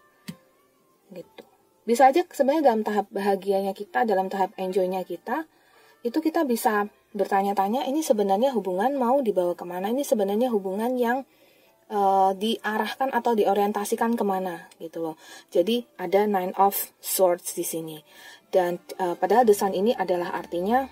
Bisa 1.87 2.11
aja 2.11 2.27
sebenarnya 2.27 2.75
dalam 2.75 2.83
tahap 2.83 3.07
bahagianya 3.15 3.71
kita, 3.71 4.03
dalam 4.03 4.27
tahap 4.27 4.51
enjoynya 4.59 5.07
kita, 5.07 5.47
itu 6.03 6.19
kita 6.19 6.43
bisa 6.43 6.91
bertanya-tanya 7.15 7.87
ini 7.87 8.03
sebenarnya 8.03 8.51
hubungan 8.53 8.99
mau 8.99 9.23
dibawa 9.23 9.55
ke 9.55 9.63
mana? 9.63 9.89
Ini 9.95 10.03
sebenarnya 10.03 10.51
hubungan 10.51 10.99
yang 10.99 11.23
uh, 11.89 12.35
diarahkan 12.35 13.15
atau 13.15 13.39
diorientasikan 13.39 14.19
ke 14.19 14.25
mana? 14.27 14.67
Gitu 14.83 14.99
loh. 14.99 15.15
Jadi 15.55 15.87
ada 15.97 16.27
nine 16.27 16.53
of 16.59 16.75
swords 16.99 17.55
di 17.55 17.63
sini. 17.63 18.03
Dan 18.51 18.83
uh, 18.99 19.15
padahal 19.15 19.47
desain 19.47 19.71
ini 19.71 19.95
adalah 19.95 20.35
artinya 20.35 20.91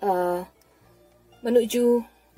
uh, 0.00 0.48
menuju 1.44 1.84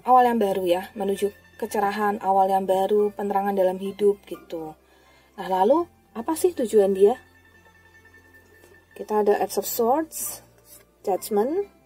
awal 0.03 0.27
yang 0.27 0.43
baru 0.43 0.65
ya. 0.67 0.83
Menuju 0.99 1.31
kecerahan 1.63 2.19
awal 2.27 2.51
yang 2.51 2.67
baru 2.67 3.15
penerangan 3.15 3.55
dalam 3.55 3.79
hidup 3.79 4.19
gitu. 4.27 4.75
Nah 5.39 5.47
lalu 5.47 6.00
apa 6.15 6.33
sih 6.35 6.55
tujuan 6.55 6.95
dia 6.95 7.15
kita 8.95 9.25
ada 9.25 9.39
Ace 9.41 9.57
of 9.57 9.67
Swords 9.67 10.45
Judgment 11.01 11.81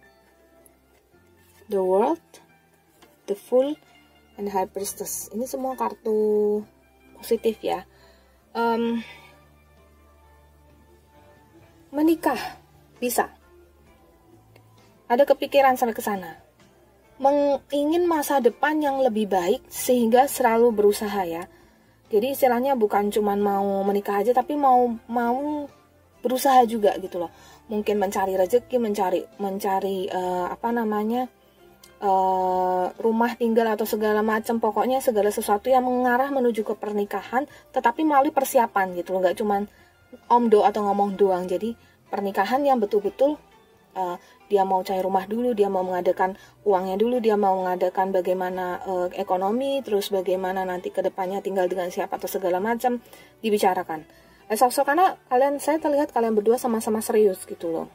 The 1.65 1.81
World, 1.81 2.21
The 3.25 3.33
Fool, 3.33 3.73
and 4.37 4.53
High 4.53 4.69
Priestess. 4.69 5.33
Ini 5.33 5.49
semua 5.49 5.73
kartu 5.73 6.61
positif 7.17 7.57
ya. 7.65 7.89
Um, 8.53 9.01
menikah 11.89 12.37
bisa. 13.01 13.33
Ada 15.09 15.25
kepikiran 15.25 15.73
sampai 15.73 15.97
ke 15.97 16.05
sana. 16.05 16.37
Mengingin 17.17 18.05
masa 18.05 18.37
depan 18.37 18.77
yang 18.77 19.01
lebih 19.01 19.25
baik 19.25 19.65
sehingga 19.65 20.29
selalu 20.29 20.69
berusaha 20.69 21.25
ya. 21.25 21.49
Jadi 22.09 22.37
istilahnya 22.37 22.77
bukan 22.77 23.09
cuma 23.09 23.33
mau 23.33 23.81
menikah 23.81 24.21
aja 24.21 24.31
tapi 24.31 24.53
mau 24.53 24.93
mau 25.09 25.65
berusaha 26.21 26.65
juga 26.69 26.97
gitu 27.01 27.21
loh. 27.21 27.31
Mungkin 27.69 27.97
mencari 27.97 28.37
rezeki, 28.37 28.77
mencari 28.77 29.25
mencari 29.41 30.09
uh, 30.09 30.49
apa 30.53 30.69
namanya? 30.69 31.25
uh, 32.01 32.91
rumah 32.99 33.31
tinggal 33.37 33.67
atau 33.71 33.87
segala 33.87 34.19
macam 34.25 34.59
pokoknya 34.59 34.99
segala 34.99 35.31
sesuatu 35.31 35.71
yang 35.71 35.85
mengarah 35.85 36.27
menuju 36.31 36.65
ke 36.65 36.73
pernikahan 36.75 37.47
tetapi 37.71 38.03
melalui 38.03 38.33
persiapan 38.33 38.95
gitu 38.97 39.15
loh 39.15 39.23
nggak 39.23 39.37
cuman 39.39 39.67
omdo 40.31 40.63
atau 40.63 40.83
ngomong 40.87 41.15
doang 41.15 41.45
jadi 41.47 41.75
pernikahan 42.09 42.63
yang 42.63 42.79
betul-betul 42.79 43.39
uh, 43.95 44.15
dia 44.45 44.61
mau 44.61 44.83
cari 44.85 45.01
rumah 45.01 45.25
dulu 45.25 45.57
dia 45.57 45.71
mau 45.71 45.81
mengadakan 45.81 46.37
uangnya 46.67 46.99
dulu 46.99 47.17
dia 47.17 47.33
mau 47.39 47.57
mengadakan 47.57 48.13
bagaimana 48.13 48.83
uh, 48.85 49.07
ekonomi 49.15 49.81
terus 49.81 50.13
bagaimana 50.13 50.67
nanti 50.67 50.93
ke 50.93 51.01
depannya 51.01 51.41
tinggal 51.41 51.65
dengan 51.65 51.89
siapa 51.89 52.19
atau 52.19 52.29
segala 52.29 52.61
macam 52.61 53.01
dibicarakan. 53.41 54.05
Eh, 54.45 54.57
karena 54.61 55.17
kalian 55.25 55.57
saya 55.57 55.81
terlihat 55.81 56.13
kalian 56.13 56.37
berdua 56.37 56.61
sama-sama 56.61 57.01
serius 57.01 57.41
gitu 57.49 57.73
loh. 57.73 57.87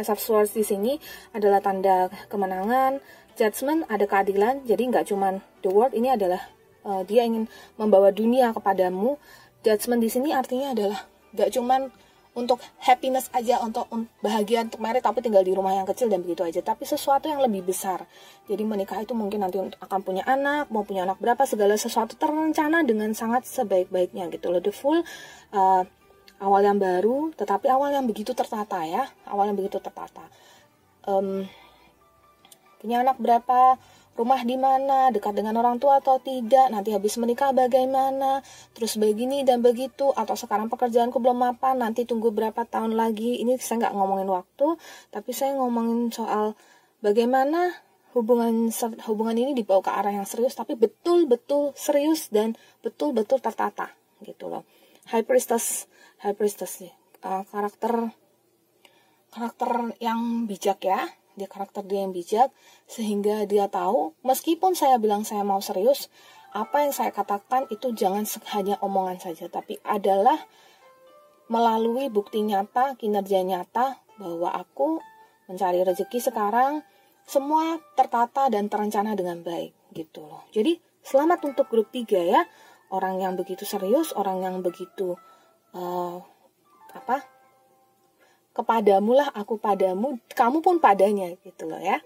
Of 0.00 0.16
Swords 0.16 0.56
di 0.56 0.64
sini 0.64 0.96
adalah 1.36 1.60
tanda 1.60 2.08
kemenangan, 2.32 3.04
judgment 3.36 3.84
ada 3.92 4.08
keadilan, 4.08 4.64
jadi 4.64 4.80
nggak 4.88 5.12
cuman 5.12 5.44
the 5.60 5.68
world 5.68 5.92
ini 5.92 6.08
adalah 6.08 6.40
uh, 6.88 7.04
dia 7.04 7.28
ingin 7.28 7.44
membawa 7.76 8.08
dunia 8.08 8.56
kepadamu. 8.56 9.20
Judgment 9.60 10.00
di 10.00 10.08
sini 10.08 10.32
artinya 10.32 10.72
adalah 10.72 11.04
nggak 11.36 11.50
cuman 11.52 11.92
untuk 12.30 12.62
happiness 12.86 13.26
aja 13.34 13.58
untuk 13.58 13.90
bahagia 14.22 14.62
untuk 14.62 14.78
merit 14.78 15.02
tapi 15.02 15.18
tinggal 15.18 15.42
di 15.42 15.50
rumah 15.50 15.74
yang 15.74 15.86
kecil 15.88 16.06
dan 16.06 16.22
begitu 16.22 16.46
aja. 16.46 16.62
Tapi 16.62 16.86
sesuatu 16.86 17.26
yang 17.26 17.42
lebih 17.42 17.66
besar. 17.66 18.06
Jadi 18.46 18.62
menikah 18.62 19.02
itu 19.02 19.12
mungkin 19.18 19.42
nanti 19.42 19.58
akan 19.58 20.00
punya 20.06 20.22
anak 20.26 20.70
mau 20.70 20.86
punya 20.86 21.02
anak 21.02 21.18
berapa 21.18 21.42
segala 21.44 21.74
sesuatu 21.74 22.14
terencana 22.14 22.86
dengan 22.86 23.10
sangat 23.12 23.46
sebaik-baiknya 23.50 24.30
gitu 24.30 24.50
loh. 24.54 24.62
The 24.62 24.70
full 24.70 25.02
uh, 25.50 25.82
awal 26.38 26.60
yang 26.62 26.78
baru 26.78 27.34
tetapi 27.34 27.66
awal 27.66 27.90
yang 27.90 28.06
begitu 28.06 28.30
tertata 28.30 28.86
ya. 28.86 29.10
Awal 29.26 29.50
yang 29.50 29.58
begitu 29.58 29.82
tertata. 29.82 30.22
Um, 31.02 31.50
punya 32.78 33.02
anak 33.02 33.18
berapa 33.18 33.76
rumah 34.20 34.44
di 34.44 34.60
mana? 34.60 35.08
Dekat 35.08 35.32
dengan 35.32 35.56
orang 35.56 35.80
tua 35.80 36.04
atau 36.04 36.20
tidak? 36.20 36.68
Nanti 36.68 36.92
habis 36.92 37.16
menikah 37.16 37.56
bagaimana? 37.56 38.44
Terus 38.76 39.00
begini 39.00 39.40
dan 39.48 39.64
begitu? 39.64 40.12
Atau 40.12 40.36
sekarang 40.36 40.68
pekerjaanku 40.68 41.16
belum 41.16 41.40
apa? 41.56 41.72
Nanti 41.72 42.04
tunggu 42.04 42.28
berapa 42.28 42.68
tahun 42.68 42.92
lagi? 42.92 43.40
Ini 43.40 43.56
saya 43.56 43.88
nggak 43.88 43.94
ngomongin 43.96 44.28
waktu 44.28 44.76
tapi 45.08 45.30
saya 45.32 45.56
ngomongin 45.56 46.12
soal 46.12 46.52
bagaimana 47.00 47.72
hubungan 48.12 48.68
hubungan 49.06 49.36
ini 49.38 49.54
dibawa 49.54 49.80
ke 49.80 49.90
arah 49.94 50.12
yang 50.12 50.26
serius 50.26 50.58
tapi 50.58 50.74
betul-betul 50.74 51.72
serius 51.78 52.28
dan 52.28 52.58
betul-betul 52.84 53.40
tertata 53.40 53.94
gitu 54.20 54.50
loh. 54.50 54.68
High 55.08 55.24
priestess 55.24 55.88
high 56.20 56.36
priestess 56.36 56.84
uh, 57.24 57.46
karakter 57.48 58.12
karakter 59.30 59.94
yang 60.02 60.44
bijak 60.50 60.82
ya 60.82 61.06
dia 61.40 61.48
karakter 61.48 61.80
dia 61.88 62.04
yang 62.04 62.12
bijak 62.12 62.52
sehingga 62.84 63.48
dia 63.48 63.72
tahu 63.72 64.12
meskipun 64.20 64.76
saya 64.76 65.00
bilang 65.00 65.24
saya 65.24 65.40
mau 65.40 65.64
serius 65.64 66.12
apa 66.52 66.84
yang 66.84 66.92
saya 66.92 67.08
katakan 67.14 67.64
itu 67.72 67.96
jangan 67.96 68.28
hanya 68.52 68.76
omongan 68.84 69.16
saja 69.16 69.48
tapi 69.48 69.80
adalah 69.88 70.36
melalui 71.48 72.12
bukti 72.12 72.44
nyata 72.44 73.00
kinerja 73.00 73.40
nyata 73.40 73.98
bahwa 74.20 74.52
aku 74.52 75.00
mencari 75.50 75.82
rezeki 75.82 76.30
sekarang 76.30 76.84
semua 77.26 77.78
tertata 77.98 78.46
dan 78.50 78.70
terencana 78.70 79.18
dengan 79.18 79.42
baik 79.42 79.74
gitu 79.94 80.22
loh. 80.26 80.46
Jadi 80.54 80.78
selamat 81.02 81.42
untuk 81.46 81.66
grup 81.66 81.90
3 81.90 82.06
ya. 82.22 82.42
Orang 82.90 83.22
yang 83.22 83.38
begitu 83.38 83.62
serius 83.62 84.10
orang 84.18 84.42
yang 84.42 84.56
begitu 84.66 85.14
uh, 85.78 86.18
apa 86.90 87.22
kepadamu 88.60 89.16
lah 89.16 89.28
aku 89.32 89.56
padamu 89.56 90.20
kamu 90.36 90.60
pun 90.60 90.76
padanya 90.78 91.32
gitu 91.40 91.66
loh 91.66 91.80
ya 91.80 91.98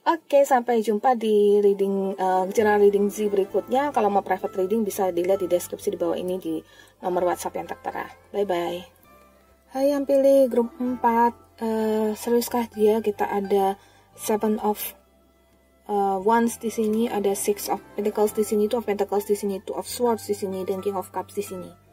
Oke, 0.00 0.48
sampai 0.48 0.80
jumpa 0.80 1.12
di 1.12 1.60
reading 1.60 2.16
uh, 2.16 2.48
journal 2.56 2.80
reading 2.80 3.12
Z 3.12 3.28
berikutnya. 3.28 3.92
Kalau 3.92 4.08
mau 4.08 4.24
private 4.24 4.56
reading 4.56 4.80
bisa 4.80 5.12
dilihat 5.12 5.44
di 5.44 5.48
deskripsi 5.52 5.92
di 5.92 6.00
bawah 6.00 6.16
ini 6.16 6.40
di 6.40 6.56
nomor 7.04 7.28
WhatsApp 7.28 7.60
yang 7.60 7.68
tertera. 7.68 8.08
Bye 8.32 8.48
bye. 8.48 8.80
Hai 9.76 9.92
yang 9.92 10.08
pilih 10.08 10.48
grup 10.48 10.72
4 10.80 11.04
uh, 11.04 12.10
seriuskah 12.16 12.72
dia? 12.72 13.04
Kita 13.04 13.28
ada 13.28 13.76
Seven 14.16 14.56
of 14.64 14.80
uh, 15.84 16.16
Wands 16.16 16.56
di 16.58 16.72
sini, 16.72 17.04
ada 17.06 17.36
Six 17.36 17.68
of 17.68 17.84
Pentacles 17.92 18.32
di 18.32 18.42
sini, 18.42 18.72
Two 18.72 18.80
of 18.80 18.88
Pentacles 18.88 19.28
di 19.28 19.36
sini, 19.36 19.60
Two 19.60 19.76
of 19.76 19.84
Swords 19.84 20.24
di 20.26 20.34
sini, 20.34 20.64
dan 20.64 20.80
King 20.80 20.96
of 20.96 21.12
Cups 21.12 21.36
di 21.36 21.44
sini. 21.44 21.89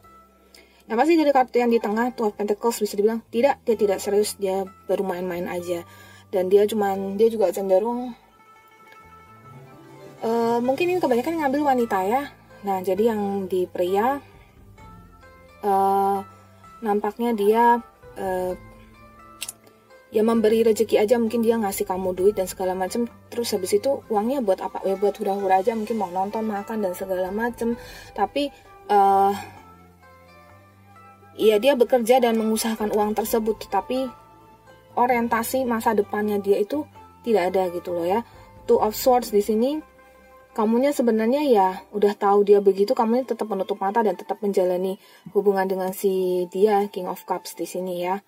Yang 0.88 0.96
pasti 1.04 1.14
dari 1.20 1.32
kartu 1.36 1.56
yang 1.60 1.70
di 1.70 1.78
tengah, 1.78 2.16
of 2.16 2.32
Pentacles 2.32 2.80
bisa 2.80 2.96
dibilang. 2.96 3.20
Tidak, 3.28 3.60
dia 3.62 3.76
tidak 3.76 4.00
serius, 4.00 4.40
dia 4.40 4.64
baru 4.88 5.04
main-main 5.04 5.44
aja. 5.44 5.84
Dan 6.32 6.48
dia 6.48 6.64
cuman 6.64 7.20
dia 7.20 7.28
juga 7.28 7.52
cenderung 7.52 8.16
uh, 10.22 10.58
mungkin 10.62 10.90
ini 10.90 11.00
kebanyakan 11.02 11.44
ngambil 11.44 11.62
wanita 11.74 11.98
ya. 12.06 12.22
Nah 12.66 12.78
jadi 12.82 13.14
yang 13.14 13.46
di 13.46 13.66
pria 13.70 14.18
uh, 15.62 16.18
nampaknya 16.82 17.30
dia 17.34 17.62
uh, 18.18 18.52
ya 20.10 20.22
memberi 20.24 20.66
rezeki 20.66 20.98
aja. 20.98 21.16
Mungkin 21.20 21.44
dia 21.44 21.58
ngasih 21.60 21.86
kamu 21.86 22.14
duit 22.16 22.34
dan 22.34 22.50
segala 22.50 22.74
macam 22.74 23.06
terus 23.30 23.52
habis 23.54 23.76
itu 23.76 24.02
uangnya 24.10 24.42
buat 24.42 24.58
apa? 24.62 24.82
Ya 24.86 24.98
buat 24.98 25.14
hura-hura 25.18 25.62
aja. 25.62 25.74
Mungkin 25.78 25.96
mau 25.98 26.10
nonton 26.10 26.48
makan 26.48 26.82
dan 26.82 26.92
segala 26.94 27.30
macam 27.30 27.78
tapi 28.14 28.50
uh, 28.90 29.32
ya 31.38 31.62
dia 31.62 31.78
bekerja 31.78 32.18
dan 32.18 32.34
mengusahakan 32.34 32.90
uang 32.90 33.14
tersebut 33.14 33.70
tapi 33.70 34.10
orientasi 34.98 35.62
masa 35.62 35.94
depannya 35.94 36.42
dia 36.42 36.58
itu 36.58 36.82
tidak 37.22 37.54
ada 37.54 37.70
gitu 37.70 37.94
loh 37.94 38.04
ya. 38.04 38.26
Two 38.66 38.82
of 38.82 38.98
Swords 38.98 39.30
di 39.30 39.40
sini 39.40 39.78
kamunya 40.52 40.90
sebenarnya 40.90 41.46
ya 41.46 41.68
udah 41.94 42.12
tahu 42.18 42.42
dia 42.42 42.58
begitu 42.58 42.92
kamunya 42.92 43.22
tetap 43.22 43.46
menutup 43.46 43.78
mata 43.78 44.02
dan 44.02 44.18
tetap 44.18 44.42
menjalani 44.42 44.98
hubungan 45.30 45.70
dengan 45.70 45.94
si 45.94 46.44
dia 46.50 46.90
King 46.90 47.06
of 47.06 47.22
Cups 47.22 47.54
di 47.54 47.64
sini 47.64 48.02
ya. 48.02 48.18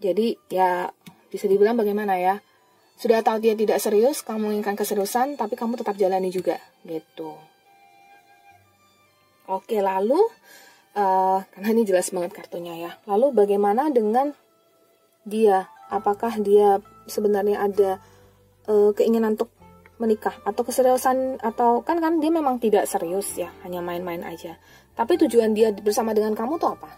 Jadi 0.00 0.34
ya 0.48 0.88
bisa 1.28 1.44
dibilang 1.44 1.76
bagaimana 1.76 2.16
ya? 2.16 2.40
Sudah 2.94 3.20
tahu 3.26 3.42
dia 3.42 3.58
tidak 3.58 3.82
serius, 3.82 4.22
kamu 4.22 4.54
inginkan 4.54 4.78
keseriusan, 4.78 5.34
tapi 5.34 5.58
kamu 5.58 5.74
tetap 5.74 5.98
jalani 5.98 6.30
juga 6.30 6.62
gitu. 6.86 7.34
Oke, 9.50 9.82
lalu 9.82 10.16
uh, 10.96 11.38
karena 11.54 11.68
ini 11.74 11.82
jelas 11.86 12.10
banget 12.14 12.32
kartunya 12.32 12.74
ya. 12.88 12.90
Lalu 13.06 13.34
bagaimana 13.44 13.90
dengan 13.92 14.32
dia? 15.26 15.74
apakah 15.94 16.40
dia 16.40 16.80
sebenarnya 17.06 17.60
ada 17.60 17.90
uh, 18.66 18.90
keinginan 18.96 19.36
untuk 19.36 19.52
menikah 20.00 20.34
atau 20.42 20.66
keseriusan 20.66 21.38
atau 21.38 21.86
kan 21.86 22.02
kan 22.02 22.18
dia 22.18 22.32
memang 22.32 22.58
tidak 22.58 22.90
serius 22.90 23.38
ya 23.38 23.54
hanya 23.62 23.78
main-main 23.78 24.26
aja 24.26 24.58
tapi 24.98 25.14
tujuan 25.22 25.54
dia 25.54 25.70
bersama 25.70 26.10
dengan 26.10 26.34
kamu 26.34 26.58
tuh 26.58 26.74
apa 26.74 26.90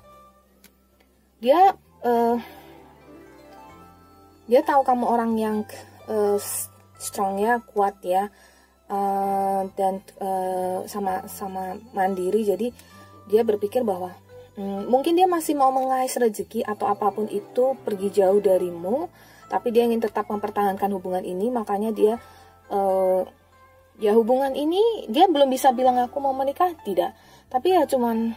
dia 1.45 1.77
uh, 2.09 2.37
dia 4.49 4.65
tahu 4.65 4.81
kamu 4.81 5.05
orang 5.05 5.33
yang 5.37 5.57
uh, 6.09 6.41
strong 6.97 7.37
ya 7.37 7.61
kuat 7.69 8.01
ya 8.01 8.33
uh, 8.89 9.69
dan 9.77 10.01
uh, 10.17 10.89
sama 10.89 11.29
sama 11.29 11.77
mandiri 11.93 12.49
jadi 12.49 12.73
dia 13.27 13.43
berpikir 13.43 13.83
bahwa 13.83 14.15
Hmm, 14.57 14.89
mungkin 14.89 15.13
dia 15.21 15.29
masih 15.29 15.53
mau 15.53 15.69
mengais 15.69 16.17
rezeki 16.17 16.65
atau 16.65 16.89
apa 16.89 17.13
pun 17.13 17.29
itu 17.29 17.77
pergi 17.85 18.09
jauh 18.09 18.41
darimu, 18.41 19.13
tapi 19.53 19.69
dia 19.69 19.85
ingin 19.85 20.01
tetap 20.01 20.33
mempertahankan 20.33 20.89
hubungan 20.97 21.21
ini, 21.29 21.53
makanya 21.53 21.93
dia 21.93 22.17
uh, 22.73 23.21
ya 24.01 24.17
hubungan 24.17 24.57
ini 24.57 24.81
dia 25.13 25.29
belum 25.29 25.53
bisa 25.53 25.77
bilang 25.77 26.01
aku 26.01 26.17
mau 26.25 26.33
menikah, 26.33 26.73
tidak. 26.89 27.13
Tapi 27.53 27.77
ya 27.77 27.85
cuman 27.85 28.33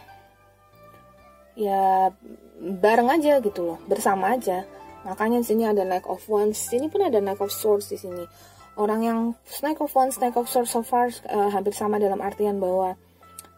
ya 1.56 2.12
bareng 2.60 3.08
aja 3.16 3.40
gitu 3.40 3.64
loh, 3.64 3.78
bersama 3.88 4.36
aja. 4.36 4.68
Makanya 5.08 5.40
di 5.40 5.48
sini 5.48 5.64
ada 5.64 5.88
Knight 5.88 6.04
of 6.04 6.20
Wands, 6.28 6.60
sini 6.60 6.92
pun 6.92 7.00
ada 7.00 7.16
Knight 7.24 7.40
of 7.40 7.48
Swords 7.48 7.88
di 7.88 7.96
sini. 7.96 8.28
Orang 8.76 9.00
yang 9.08 9.32
Knight 9.64 9.80
of 9.80 9.88
Wands, 9.96 10.20
Knight 10.20 10.36
of 10.36 10.52
Swords 10.52 10.68
so 10.68 10.84
far 10.84 11.08
uh, 11.32 11.48
hampir 11.48 11.72
sama 11.72 11.96
dalam 11.96 12.20
artian 12.20 12.60
bahwa 12.60 13.00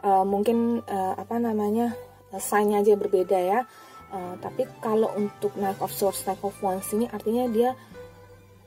uh, 0.05 0.27
mungkin 0.27 0.83
uh, 0.85 1.15
apa 1.17 1.39
namanya 1.39 1.97
sign 2.37 2.75
aja 2.77 2.95
berbeda 2.99 3.39
ya. 3.39 3.61
Uh, 4.13 4.37
tapi 4.45 4.69
kalau 4.85 5.09
untuk 5.17 5.57
Knight 5.57 5.81
of 5.81 5.89
Swords, 5.89 6.29
Knight 6.29 6.43
of 6.45 6.53
Wands 6.61 6.93
ini 6.93 7.09
artinya 7.09 7.49
dia 7.49 7.73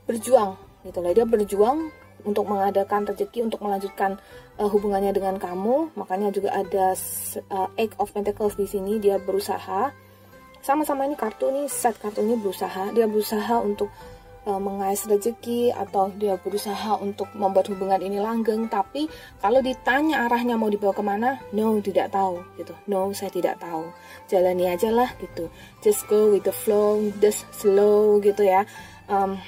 berjuang 0.06 0.58
gitu 0.86 1.02
lah 1.02 1.10
dia 1.10 1.26
berjuang 1.26 1.90
untuk 2.26 2.46
mengadakan 2.50 3.06
rezeki 3.06 3.46
untuk 3.46 3.62
melanjutkan 3.62 4.18
uh, 4.58 4.66
hubungannya 4.66 5.14
dengan 5.14 5.38
kamu. 5.38 5.94
Makanya 5.94 6.34
juga 6.34 6.50
ada 6.50 6.98
uh, 7.54 7.68
Eight 7.78 7.94
of 8.02 8.10
Pentacles 8.10 8.58
di 8.58 8.66
sini. 8.66 8.98
Dia 8.98 9.22
berusaha. 9.22 9.94
Sama-sama 10.58 11.06
ini 11.06 11.14
kartu 11.14 11.46
ini 11.54 11.70
set 11.70 11.94
kartu 12.02 12.26
ini 12.26 12.34
berusaha. 12.34 12.90
Dia 12.90 13.06
berusaha 13.06 13.62
untuk 13.62 13.92
mengais 14.46 15.02
rezeki 15.02 15.74
atau 15.74 16.06
dia 16.14 16.38
berusaha 16.38 16.94
untuk 17.02 17.26
membuat 17.34 17.66
hubungan 17.66 17.98
ini 17.98 18.22
langgeng 18.22 18.70
tapi 18.70 19.10
kalau 19.42 19.58
ditanya 19.58 20.30
arahnya 20.30 20.54
mau 20.54 20.70
dibawa 20.70 20.94
ke 20.94 21.02
mana 21.02 21.42
no 21.50 21.82
tidak 21.82 22.14
tahu 22.14 22.38
gitu. 22.54 22.70
No 22.86 23.10
saya 23.10 23.34
tidak 23.34 23.58
tahu. 23.58 23.90
Jalani 24.30 24.70
aja 24.70 24.94
lah 24.94 25.10
gitu. 25.18 25.50
Just 25.82 26.06
go 26.06 26.30
with 26.30 26.46
the 26.46 26.54
flow 26.54 27.02
just 27.18 27.42
slow 27.50 28.22
gitu 28.22 28.46
ya. 28.46 28.62
Um, 29.10 29.42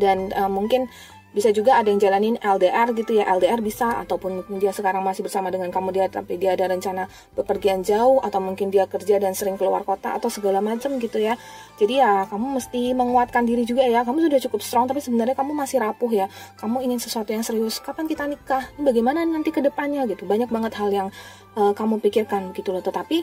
dan 0.00 0.32
uh, 0.32 0.48
mungkin 0.48 0.88
bisa 1.30 1.54
juga 1.54 1.78
ada 1.78 1.86
yang 1.86 2.02
jalanin 2.02 2.34
LDR 2.42 2.90
gitu 2.90 3.14
ya 3.14 3.30
LDR 3.30 3.62
bisa 3.62 4.02
ataupun 4.02 4.42
dia 4.58 4.74
sekarang 4.74 5.06
masih 5.06 5.22
bersama 5.22 5.46
dengan 5.54 5.70
kamu 5.70 5.94
dia 5.94 6.06
tapi 6.10 6.34
dia 6.42 6.58
ada 6.58 6.66
rencana 6.66 7.06
bepergian 7.38 7.86
jauh 7.86 8.18
atau 8.18 8.42
mungkin 8.42 8.74
dia 8.74 8.90
kerja 8.90 9.22
dan 9.22 9.38
sering 9.38 9.54
keluar 9.54 9.86
kota 9.86 10.18
atau 10.18 10.26
segala 10.26 10.58
macam 10.58 10.98
gitu 10.98 11.22
ya. 11.22 11.38
Jadi 11.78 12.02
ya 12.02 12.26
kamu 12.26 12.58
mesti 12.58 12.92
menguatkan 12.98 13.46
diri 13.46 13.62
juga 13.62 13.86
ya. 13.86 14.02
Kamu 14.02 14.18
sudah 14.26 14.40
cukup 14.50 14.60
strong 14.60 14.90
tapi 14.90 14.98
sebenarnya 14.98 15.38
kamu 15.38 15.54
masih 15.54 15.78
rapuh 15.78 16.10
ya. 16.10 16.26
Kamu 16.58 16.82
ingin 16.82 16.98
sesuatu 16.98 17.30
yang 17.30 17.46
serius 17.46 17.78
kapan 17.78 18.10
kita 18.10 18.26
nikah? 18.26 18.66
Bagaimana 18.74 19.22
nanti 19.22 19.54
ke 19.54 19.62
depannya 19.62 20.10
gitu. 20.10 20.26
Banyak 20.26 20.50
banget 20.50 20.74
hal 20.82 20.90
yang 20.90 21.08
uh, 21.54 21.70
kamu 21.70 22.02
pikirkan 22.02 22.50
gitu 22.58 22.74
loh. 22.74 22.82
Tetapi 22.82 23.22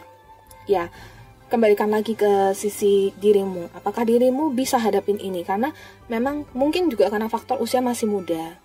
ya 0.71 0.87
kembalikan 1.47 1.87
lagi 1.91 2.13
ke 2.13 2.51
sisi 2.53 3.15
dirimu. 3.15 3.71
Apakah 3.75 4.03
dirimu 4.03 4.51
bisa 4.51 4.79
hadapin 4.79 5.19
ini? 5.19 5.43
Karena 5.47 5.71
memang 6.11 6.47
mungkin 6.51 6.91
juga 6.91 7.07
karena 7.07 7.31
faktor 7.31 7.59
usia 7.63 7.79
masih 7.79 8.07
muda. 8.07 8.59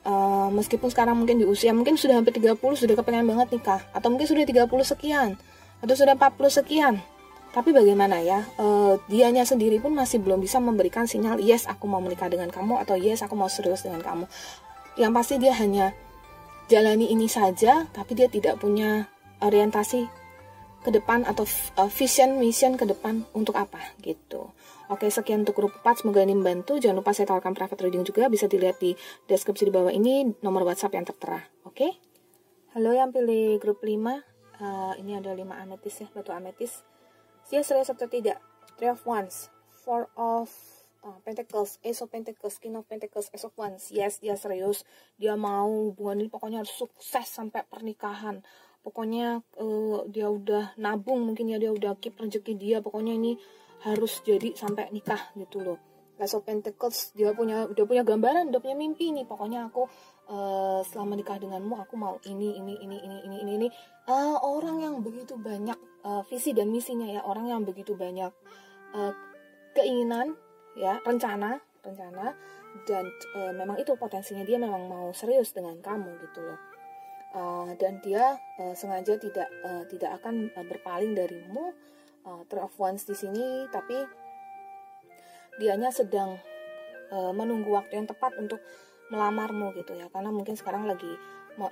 Uh, 0.00 0.48
meskipun 0.56 0.88
sekarang 0.88 1.12
mungkin 1.12 1.36
di 1.36 1.44
usia 1.44 1.76
mungkin 1.76 2.00
sudah 2.00 2.16
hampir 2.16 2.32
30 2.32 2.56
sudah 2.56 2.96
kepengen 2.96 3.28
banget 3.28 3.52
nikah 3.52 3.84
atau 3.92 4.08
mungkin 4.08 4.24
sudah 4.24 4.48
30 4.48 4.64
sekian 4.96 5.36
atau 5.84 5.92
sudah 5.92 6.16
40 6.16 6.40
sekian 6.56 7.04
tapi 7.52 7.74
bagaimana 7.74 8.22
ya 8.24 8.46
uh, 8.56 8.96
dianya 9.10 9.44
sendiri 9.44 9.76
pun 9.76 9.92
masih 9.92 10.22
belum 10.22 10.40
bisa 10.40 10.56
memberikan 10.56 11.04
sinyal 11.04 11.42
yes 11.42 11.66
aku 11.66 11.84
mau 11.84 12.00
menikah 12.00 12.30
dengan 12.30 12.48
kamu 12.48 12.80
atau 12.80 12.96
yes 12.96 13.20
aku 13.26 13.36
mau 13.36 13.52
serius 13.52 13.84
dengan 13.84 14.00
kamu 14.00 14.24
yang 14.96 15.12
pasti 15.12 15.36
dia 15.36 15.52
hanya 15.58 15.92
jalani 16.70 17.10
ini 17.10 17.26
saja 17.26 17.90
tapi 17.90 18.14
dia 18.14 18.30
tidak 18.30 18.62
punya 18.62 19.10
orientasi 19.42 20.19
ke 20.80 20.88
depan 20.88 21.28
atau 21.28 21.44
uh, 21.76 21.90
vision 21.92 22.40
mission 22.40 22.80
ke 22.80 22.88
depan 22.88 23.28
untuk 23.36 23.56
apa 23.56 23.80
gitu. 24.00 24.52
Oke, 24.90 25.06
sekian 25.06 25.46
untuk 25.46 25.54
grup 25.54 25.72
4. 25.86 26.02
Semoga 26.02 26.24
ini 26.24 26.34
membantu. 26.34 26.80
Jangan 26.80 26.98
lupa 26.98 27.14
saya 27.14 27.30
tawarkan 27.30 27.54
private 27.54 27.78
reading 27.86 28.02
juga. 28.02 28.26
Bisa 28.26 28.50
dilihat 28.50 28.82
di 28.82 28.98
deskripsi 29.30 29.68
di 29.68 29.72
bawah 29.72 29.94
ini 29.94 30.34
nomor 30.42 30.66
WhatsApp 30.66 30.98
yang 30.98 31.06
tertera. 31.06 31.38
Oke? 31.62 31.94
Halo 32.74 32.90
yang 32.90 33.14
pilih 33.14 33.62
grup 33.62 33.86
5. 33.86 33.94
Uh, 34.60 34.92
ini 34.98 35.14
ada 35.14 35.30
5 35.30 35.46
ametis 35.46 35.94
ya, 36.02 36.08
batu 36.10 36.34
ametis. 36.34 36.82
Dia 37.46 37.62
serius 37.62 37.86
atau 37.90 38.10
tidak? 38.10 38.42
Three 38.78 38.90
of 38.90 39.02
Wands, 39.06 39.52
Four 39.70 40.10
of 40.18 40.50
uh, 41.04 41.18
Pentacles, 41.22 41.78
Ace 41.84 42.00
of 42.00 42.10
Pentacles, 42.10 42.58
King 42.58 42.76
of 42.76 42.86
Pentacles, 42.88 43.30
Ace 43.32 43.44
of 43.46 43.54
Wands. 43.56 43.90
Yes, 43.94 44.18
dia 44.18 44.36
serius. 44.36 44.84
Dia 45.16 45.36
mau 45.36 45.68
hubungan 45.92 46.20
ini 46.24 46.28
pokoknya 46.32 46.64
harus 46.64 46.72
sukses 46.72 47.28
sampai 47.28 47.64
pernikahan 47.68 48.42
pokoknya 48.80 49.44
uh, 49.60 50.04
dia 50.08 50.28
udah 50.28 50.76
nabung 50.80 51.24
mungkin 51.28 51.52
ya 51.52 51.60
dia 51.60 51.72
udah 51.72 51.96
keep 52.00 52.16
rezeki 52.16 52.56
dia 52.56 52.76
pokoknya 52.80 53.16
ini 53.16 53.36
harus 53.84 54.20
jadi 54.24 54.52
sampai 54.56 54.92
nikah 54.92 55.32
gitu 55.36 55.64
loh. 55.64 55.78
Last 56.20 56.36
of 56.36 56.44
Pentacles 56.44 57.16
dia 57.16 57.32
punya 57.32 57.64
udah 57.64 57.84
punya 57.88 58.04
gambaran 58.04 58.52
udah 58.52 58.60
punya 58.60 58.76
mimpi 58.76 59.08
nih. 59.08 59.24
Pokoknya 59.24 59.72
aku 59.72 59.88
uh, 60.28 60.84
selama 60.84 61.16
nikah 61.16 61.40
denganmu 61.40 61.80
aku 61.80 61.96
mau 61.96 62.20
ini 62.28 62.60
ini 62.60 62.76
ini 62.76 62.96
ini 63.00 63.16
ini 63.24 63.36
ini 63.40 63.52
ini. 63.56 63.68
Uh, 64.04 64.36
orang 64.44 64.84
yang 64.84 65.00
begitu 65.00 65.40
banyak 65.40 65.80
uh, 66.04 66.20
visi 66.28 66.52
dan 66.52 66.68
misinya 66.68 67.08
ya 67.08 67.24
orang 67.24 67.48
yang 67.48 67.64
begitu 67.64 67.96
banyak 67.96 68.32
uh, 68.92 69.12
keinginan 69.72 70.36
ya 70.76 71.00
rencana 71.02 71.60
rencana 71.80 72.36
dan 72.86 73.04
uh, 73.34 73.52
memang 73.56 73.80
itu 73.80 73.96
potensinya 73.98 74.44
dia 74.46 74.60
memang 74.60 74.86
mau 74.86 75.08
serius 75.10 75.50
dengan 75.50 75.78
kamu 75.82 76.20
gitu 76.28 76.44
loh 76.44 76.69
uh, 77.34 77.70
dan 77.78 77.98
dia 78.02 78.38
uh, 78.58 78.74
sengaja 78.74 79.18
tidak 79.18 79.48
uh, 79.62 79.84
tidak 79.86 80.20
akan 80.22 80.50
uh, 80.54 80.66
berpaling 80.66 81.14
darimu 81.14 81.74
uh, 82.26 82.42
wands 82.78 83.06
di 83.06 83.16
sini 83.16 83.66
tapi 83.70 83.98
dianya 85.60 85.92
sedang 85.92 86.40
uh, 87.12 87.32
menunggu 87.34 87.68
waktu 87.74 88.00
yang 88.00 88.08
tepat 88.08 88.32
untuk 88.40 88.62
melamarmu 89.10 89.74
gitu 89.76 89.98
ya. 89.98 90.06
Karena 90.08 90.30
mungkin 90.30 90.54
sekarang 90.54 90.86
lagi 90.86 91.10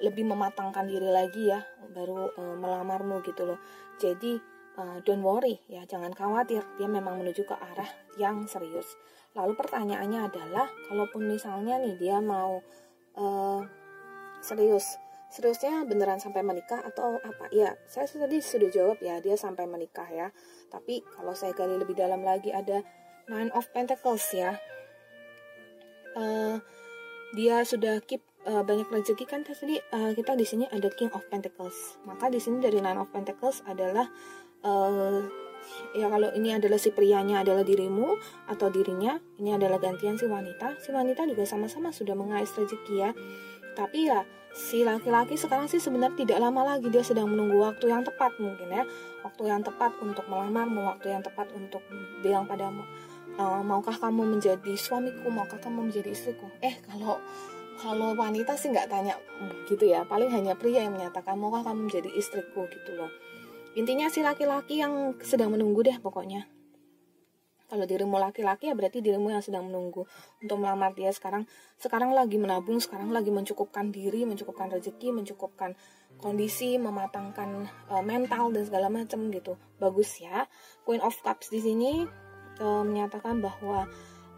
lebih 0.05 0.27
mematangkan 0.29 0.85
diri 0.85 1.09
lagi 1.09 1.49
ya 1.49 1.65
baru 1.95 2.35
uh, 2.35 2.57
melamarmu 2.59 3.25
gitu 3.25 3.49
loh. 3.49 3.59
Jadi 3.97 4.37
uh, 4.77 5.01
don't 5.07 5.25
worry 5.25 5.57
ya 5.71 5.87
jangan 5.89 6.13
khawatir. 6.13 6.61
Dia 6.77 6.91
memang 6.91 7.17
menuju 7.23 7.47
ke 7.49 7.57
arah 7.57 7.89
yang 8.21 8.45
serius. 8.51 8.99
Lalu 9.33 9.55
pertanyaannya 9.55 10.29
adalah 10.29 10.67
kalaupun 10.91 11.25
misalnya 11.31 11.79
nih 11.81 11.95
dia 11.97 12.19
mau 12.19 12.61
uh, 13.17 13.63
serius 14.43 14.99
seriusnya 15.29 15.85
beneran 15.85 16.19
sampai 16.19 16.41
menikah 16.41 16.81
atau 16.81 17.21
apa? 17.21 17.53
Ya 17.53 17.77
saya 17.85 18.09
tadi 18.09 18.41
sudah 18.41 18.69
jawab 18.73 18.99
ya 19.05 19.21
dia 19.21 19.37
sampai 19.37 19.69
menikah 19.69 20.09
ya. 20.09 20.33
Tapi 20.73 21.05
kalau 21.05 21.37
saya 21.37 21.53
gali 21.53 21.77
lebih 21.77 21.97
dalam 21.97 22.25
lagi 22.25 22.53
ada 22.53 22.81
nine 23.29 23.53
of 23.53 23.69
pentacles 23.77 24.25
ya. 24.33 24.57
Uh, 26.17 26.59
dia 27.37 27.61
sudah 27.63 28.01
keep 28.01 28.25
uh, 28.49 28.65
banyak 28.65 28.89
rezeki 28.89 29.29
kan 29.29 29.45
tadi 29.45 29.77
uh, 29.93 30.17
kita 30.17 30.33
di 30.33 30.49
sini 30.49 30.65
ada 30.73 30.89
king 30.89 31.13
of 31.13 31.25
pentacles. 31.29 32.01
Maka 32.09 32.33
di 32.33 32.41
sini 32.41 32.65
dari 32.65 32.81
nine 32.81 32.97
of 32.97 33.13
pentacles 33.13 33.61
adalah 33.69 34.09
uh, 34.65 35.21
ya 35.93 36.09
kalau 36.09 36.33
ini 36.33 36.57
adalah 36.57 36.81
si 36.81 36.89
prianya 36.95 37.45
adalah 37.45 37.67
dirimu 37.67 38.17
atau 38.49 38.73
dirinya 38.73 39.21
ini 39.37 39.53
adalah 39.53 39.77
gantian 39.77 40.17
si 40.17 40.25
wanita. 40.25 40.81
Si 40.81 40.89
wanita 40.89 41.29
juga 41.29 41.45
sama-sama 41.45 41.93
sudah 41.93 42.17
mengais 42.17 42.49
rezeki 42.57 42.95
ya. 42.97 43.11
Tapi 43.77 44.09
ya 44.09 44.25
si 44.53 44.83
laki-laki 44.83 45.39
sekarang 45.39 45.71
sih 45.71 45.79
sebenarnya 45.79 46.25
tidak 46.25 46.39
lama 46.43 46.75
lagi 46.75 46.89
dia 46.91 47.05
sedang 47.05 47.31
menunggu 47.31 47.61
waktu 47.63 47.91
yang 47.93 48.03
tepat 48.03 48.35
mungkin 48.43 48.69
ya. 48.69 48.85
Waktu 49.23 49.43
yang 49.49 49.63
tepat 49.63 49.97
untuk 50.03 50.25
melamarmu 50.27 50.89
waktu 50.89 51.15
yang 51.15 51.23
tepat 51.23 51.51
untuk 51.55 51.83
bilang 52.21 52.49
padamu 52.49 52.83
e, 53.39 53.43
maukah 53.63 53.95
kamu 53.95 54.39
menjadi 54.39 54.73
suamiku? 54.75 55.31
Maukah 55.31 55.59
kamu 55.63 55.89
menjadi 55.89 56.11
istriku? 56.11 56.49
Eh 56.61 56.77
kalau 56.85 57.23
kalau 57.79 58.13
wanita 58.19 58.59
sih 58.59 58.75
nggak 58.75 58.91
tanya 58.91 59.15
hmm, 59.17 59.71
gitu 59.71 59.87
ya. 59.87 60.03
Paling 60.05 60.29
hanya 60.35 60.59
pria 60.59 60.85
yang 60.85 60.99
menyatakan 60.99 61.39
maukah 61.39 61.63
kamu 61.63 61.89
menjadi 61.89 62.11
istriku? 62.13 62.67
gitu 62.67 62.99
loh. 62.99 63.11
Intinya 63.79 64.11
si 64.11 64.27
laki-laki 64.27 64.83
yang 64.83 65.15
sedang 65.23 65.55
menunggu 65.55 65.87
deh 65.87 65.97
pokoknya 66.03 66.58
kalau 67.69 67.85
dirimu 67.85 68.17
laki-laki 68.17 68.73
ya 68.73 68.75
berarti 68.75 69.05
dirimu 69.05 69.29
yang 69.29 69.45
sedang 69.45 69.69
menunggu 69.69 70.09
untuk 70.41 70.57
melamar 70.57 70.97
dia 70.97 71.13
sekarang. 71.13 71.45
Sekarang 71.77 72.17
lagi 72.17 72.41
menabung 72.41 72.81
sekarang 72.81 73.13
lagi 73.13 73.29
mencukupkan 73.29 73.93
diri 73.93 74.25
mencukupkan 74.25 74.73
rezeki 74.73 75.13
mencukupkan 75.13 75.77
kondisi 76.19 76.81
mematangkan 76.81 77.69
uh, 77.93 78.01
mental 78.01 78.51
dan 78.51 78.65
segala 78.65 78.89
macam 78.89 79.29
gitu. 79.29 79.61
Bagus 79.77 80.17
ya. 80.19 80.49
Queen 80.89 81.05
of 81.05 81.15
Cups 81.21 81.53
di 81.53 81.61
sini 81.61 82.09
uh, 82.59 82.83
menyatakan 82.83 83.45
bahwa 83.45 83.85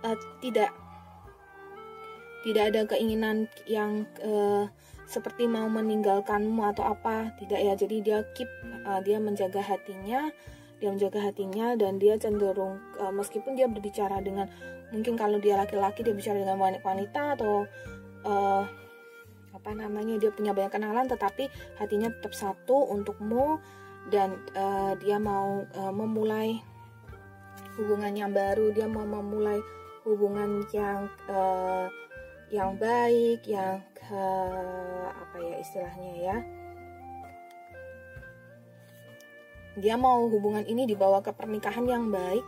uh, 0.02 0.16
tidak 0.42 0.74
tidak 2.42 2.72
ada 2.72 2.80
keinginan 2.90 3.46
yang 3.68 4.08
uh, 4.26 4.66
seperti 5.06 5.46
mau 5.46 5.70
meninggalkanmu 5.70 6.66
atau 6.74 6.90
apa. 6.90 7.30
Tidak 7.38 7.60
ya 7.62 7.78
jadi 7.78 7.96
dia 8.02 8.18
keep 8.34 8.50
uh, 8.82 8.98
dia 9.06 9.22
menjaga 9.22 9.62
hatinya 9.62 10.34
dia 10.80 10.90
menjaga 10.90 11.20
hatinya 11.20 11.76
dan 11.76 12.00
dia 12.00 12.16
cenderung 12.16 12.80
uh, 12.96 13.12
meskipun 13.12 13.54
dia 13.54 13.68
berbicara 13.68 14.18
dengan 14.24 14.48
mungkin 14.90 15.14
kalau 15.14 15.36
dia 15.38 15.60
laki-laki 15.60 16.02
dia 16.02 16.16
bicara 16.16 16.40
dengan 16.40 16.58
wanita 16.58 17.36
atau 17.38 17.68
uh, 18.24 18.64
apa 19.50 19.70
namanya 19.76 20.16
dia 20.16 20.32
punya 20.32 20.56
banyak 20.56 20.72
kenalan 20.72 21.06
tetapi 21.06 21.52
hatinya 21.76 22.08
tetap 22.08 22.32
satu 22.32 22.88
untukmu 22.96 23.60
dan 24.08 24.40
uh, 24.56 24.96
dia 24.96 25.20
mau 25.20 25.68
uh, 25.76 25.92
memulai 25.92 26.56
hubungan 27.76 28.16
yang 28.16 28.32
baru 28.32 28.72
dia 28.72 28.88
mau 28.88 29.04
memulai 29.04 29.60
hubungan 30.08 30.64
yang 30.72 31.06
uh, 31.28 31.86
yang 32.48 32.74
baik 32.80 33.44
yang 33.44 33.78
uh, 34.10 35.06
apa 35.12 35.36
ya 35.38 35.56
istilahnya 35.60 36.12
ya 36.18 36.36
dia 39.80 39.96
mau 39.96 40.28
hubungan 40.28 40.62
ini 40.68 40.84
dibawa 40.84 41.24
ke 41.24 41.32
pernikahan 41.32 41.88
yang 41.88 42.12
baik 42.12 42.44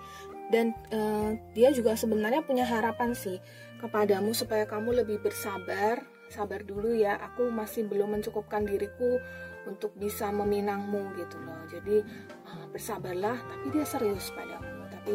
dan 0.52 0.76
uh, 0.92 1.32
dia 1.56 1.72
juga 1.72 1.96
sebenarnya 1.96 2.44
punya 2.44 2.68
harapan 2.68 3.16
sih 3.16 3.40
kepadamu 3.80 4.36
supaya 4.36 4.68
kamu 4.68 5.02
lebih 5.02 5.18
bersabar 5.24 6.04
sabar 6.32 6.64
dulu 6.64 6.96
ya. 6.96 7.20
Aku 7.20 7.52
masih 7.52 7.84
belum 7.84 8.16
mencukupkan 8.16 8.64
diriku 8.64 9.20
untuk 9.68 9.92
bisa 10.00 10.32
meminangmu 10.32 11.12
gitu 11.20 11.36
loh. 11.44 11.60
Jadi 11.68 12.00
uh, 12.48 12.64
bersabarlah 12.72 13.36
tapi 13.36 13.66
dia 13.76 13.84
serius 13.84 14.32
padamu. 14.32 14.88
Tapi 14.88 15.14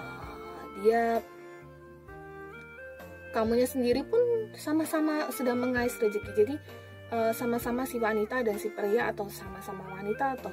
uh, 0.00 0.60
dia 0.80 1.20
kamunya 3.36 3.68
sendiri 3.68 4.00
pun 4.08 4.48
sama-sama 4.56 5.28
sedang 5.28 5.60
mengais 5.60 5.92
rezeki. 6.00 6.32
Jadi 6.32 6.54
sama-sama 7.06 7.86
uh, 7.86 7.88
si 7.88 8.02
wanita 8.02 8.42
dan 8.42 8.58
si 8.58 8.66
pria 8.74 9.14
atau 9.14 9.30
sama-sama 9.30 9.86
wanita 9.94 10.34
atau 10.34 10.50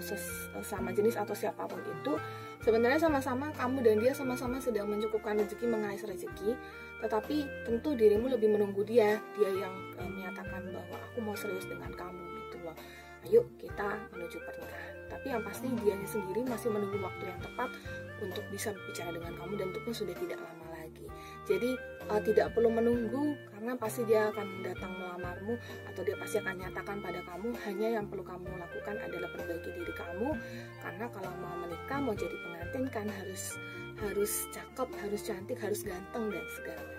sama 0.62 0.94
jenis 0.94 1.18
atau 1.18 1.34
siapa 1.34 1.66
pun 1.66 1.82
itu 1.82 2.14
sebenarnya 2.62 3.02
sama-sama 3.02 3.50
kamu 3.58 3.82
dan 3.82 3.96
dia 3.98 4.14
sama-sama 4.14 4.62
sedang 4.62 4.86
mencukupkan 4.86 5.34
rezeki 5.34 5.66
mengais 5.66 6.06
rezeki. 6.06 6.54
Tetapi 7.02 7.68
tentu 7.68 7.98
dirimu 7.98 8.32
lebih 8.32 8.54
menunggu 8.54 8.86
dia 8.86 9.18
dia 9.34 9.50
yang 9.50 9.74
uh, 9.98 10.06
menyatakan 10.08 10.62
bahwa 10.70 10.98
aku 11.10 11.18
mau 11.26 11.34
serius 11.34 11.66
dengan 11.66 11.90
kamu 11.90 12.22
gitu 12.22 12.58
loh. 12.62 12.78
Ayo 13.26 13.42
kita 13.58 13.98
menuju 14.14 14.38
pernikahan. 14.46 14.94
Tapi 15.10 15.26
yang 15.34 15.42
pasti 15.42 15.68
dia 15.82 15.98
sendiri 16.06 16.46
masih 16.46 16.70
menunggu 16.70 17.02
waktu 17.02 17.34
yang 17.34 17.40
tepat 17.42 17.70
untuk 18.22 18.46
bisa 18.54 18.72
berbicara 18.72 19.10
dengan 19.10 19.34
kamu 19.36 19.54
dan 19.58 19.68
itu 19.74 19.80
pun 19.84 19.94
sudah 19.94 20.16
tidak 20.16 20.40
lama 20.40 20.66
lagi. 20.72 21.08
Jadi 21.50 21.76
uh, 22.10 22.22
tidak 22.24 22.52
perlu 22.56 22.70
menunggu 22.72 23.36
karena 23.54 23.80
pasti 23.80 24.04
dia 24.04 24.28
akan 24.32 24.48
datang 24.66 24.92
melamarmu 25.00 25.56
atau 25.88 26.02
dia 26.04 26.16
pasti 26.20 26.36
akan 26.42 26.56
nyatakan 26.60 26.98
pada 27.00 27.20
kamu. 27.24 27.50
Hanya 27.64 27.88
yang 28.00 28.06
perlu 28.12 28.24
kamu 28.26 28.48
lakukan 28.60 28.96
adalah 29.00 29.30
perbaiki 29.32 29.70
diri 29.72 29.94
kamu 29.96 30.30
karena 30.84 31.06
kalau 31.12 31.32
mau 31.40 31.56
menikah 31.64 32.00
mau 32.04 32.16
jadi 32.16 32.36
pengantin 32.44 32.84
kan 32.92 33.08
harus 33.08 33.56
harus 34.04 34.50
cakep 34.52 34.90
harus 35.00 35.22
cantik 35.22 35.58
harus 35.62 35.86
ganteng 35.86 36.34
dan 36.34 36.46
segala 36.60 36.93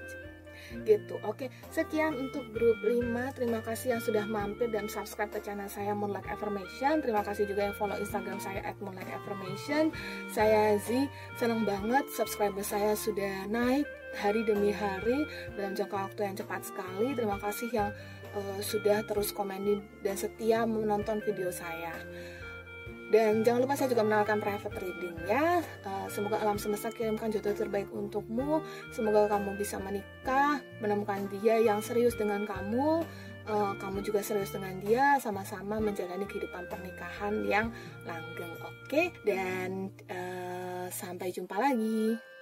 gitu 0.87 1.19
oke 1.25 1.51
sekian 1.73 2.15
untuk 2.15 2.47
grup 2.53 2.79
5 2.85 3.01
terima 3.37 3.61
kasih 3.65 3.97
yang 3.97 4.03
sudah 4.05 4.25
mampir 4.29 4.71
dan 4.71 4.87
subscribe 4.87 5.33
ke 5.33 5.41
channel 5.43 5.67
saya 5.67 5.97
Moonlight 5.97 6.29
Affirmation 6.31 7.03
terima 7.03 7.25
kasih 7.25 7.49
juga 7.49 7.73
yang 7.73 7.77
follow 7.77 7.97
instagram 7.99 8.39
saya 8.39 8.61
at 8.63 8.77
Moonlight 8.79 9.11
Affirmation 9.11 9.91
saya 10.31 10.77
Z 10.79 11.09
senang 11.41 11.65
banget 11.65 12.07
subscriber 12.13 12.63
saya 12.63 12.95
sudah 12.95 13.49
naik 13.49 13.89
hari 14.15 14.47
demi 14.47 14.71
hari 14.71 15.27
dalam 15.59 15.75
jangka 15.75 16.11
waktu 16.11 16.21
yang 16.31 16.37
cepat 16.39 16.63
sekali. 16.63 17.19
Terima 17.19 17.37
kasih 17.43 17.69
yang 17.75 17.91
uh, 18.35 18.61
sudah 18.63 19.03
terus 19.05 19.35
komen 19.35 19.83
dan 20.07 20.15
setia 20.15 20.63
menonton 20.65 21.19
video 21.27 21.51
saya. 21.51 21.95
Dan 23.15 23.47
jangan 23.47 23.63
lupa 23.63 23.79
saya 23.79 23.95
juga 23.95 24.03
menawarkan 24.03 24.43
private 24.43 24.75
reading 24.83 25.15
ya. 25.31 25.63
Uh, 25.87 26.11
semoga 26.11 26.43
alam 26.43 26.59
semesta 26.59 26.91
kirimkan 26.91 27.31
jodoh 27.31 27.55
terbaik 27.55 27.87
untukmu. 27.95 28.59
Semoga 28.91 29.31
kamu 29.31 29.55
bisa 29.55 29.79
menikah, 29.79 30.59
menemukan 30.83 31.31
dia 31.31 31.63
yang 31.63 31.79
serius 31.79 32.19
dengan 32.19 32.43
kamu. 32.43 33.07
Uh, 33.47 33.77
kamu 33.79 34.03
juga 34.03 34.19
serius 34.19 34.51
dengan 34.51 34.83
dia, 34.83 35.21
sama-sama 35.23 35.79
menjalani 35.79 36.27
kehidupan 36.27 36.67
pernikahan 36.67 37.47
yang 37.47 37.71
langgeng. 38.03 38.51
Oke, 38.67 39.15
dan 39.23 39.95
uh, 40.11 40.91
sampai 40.91 41.31
jumpa 41.31 41.55
lagi. 41.55 42.34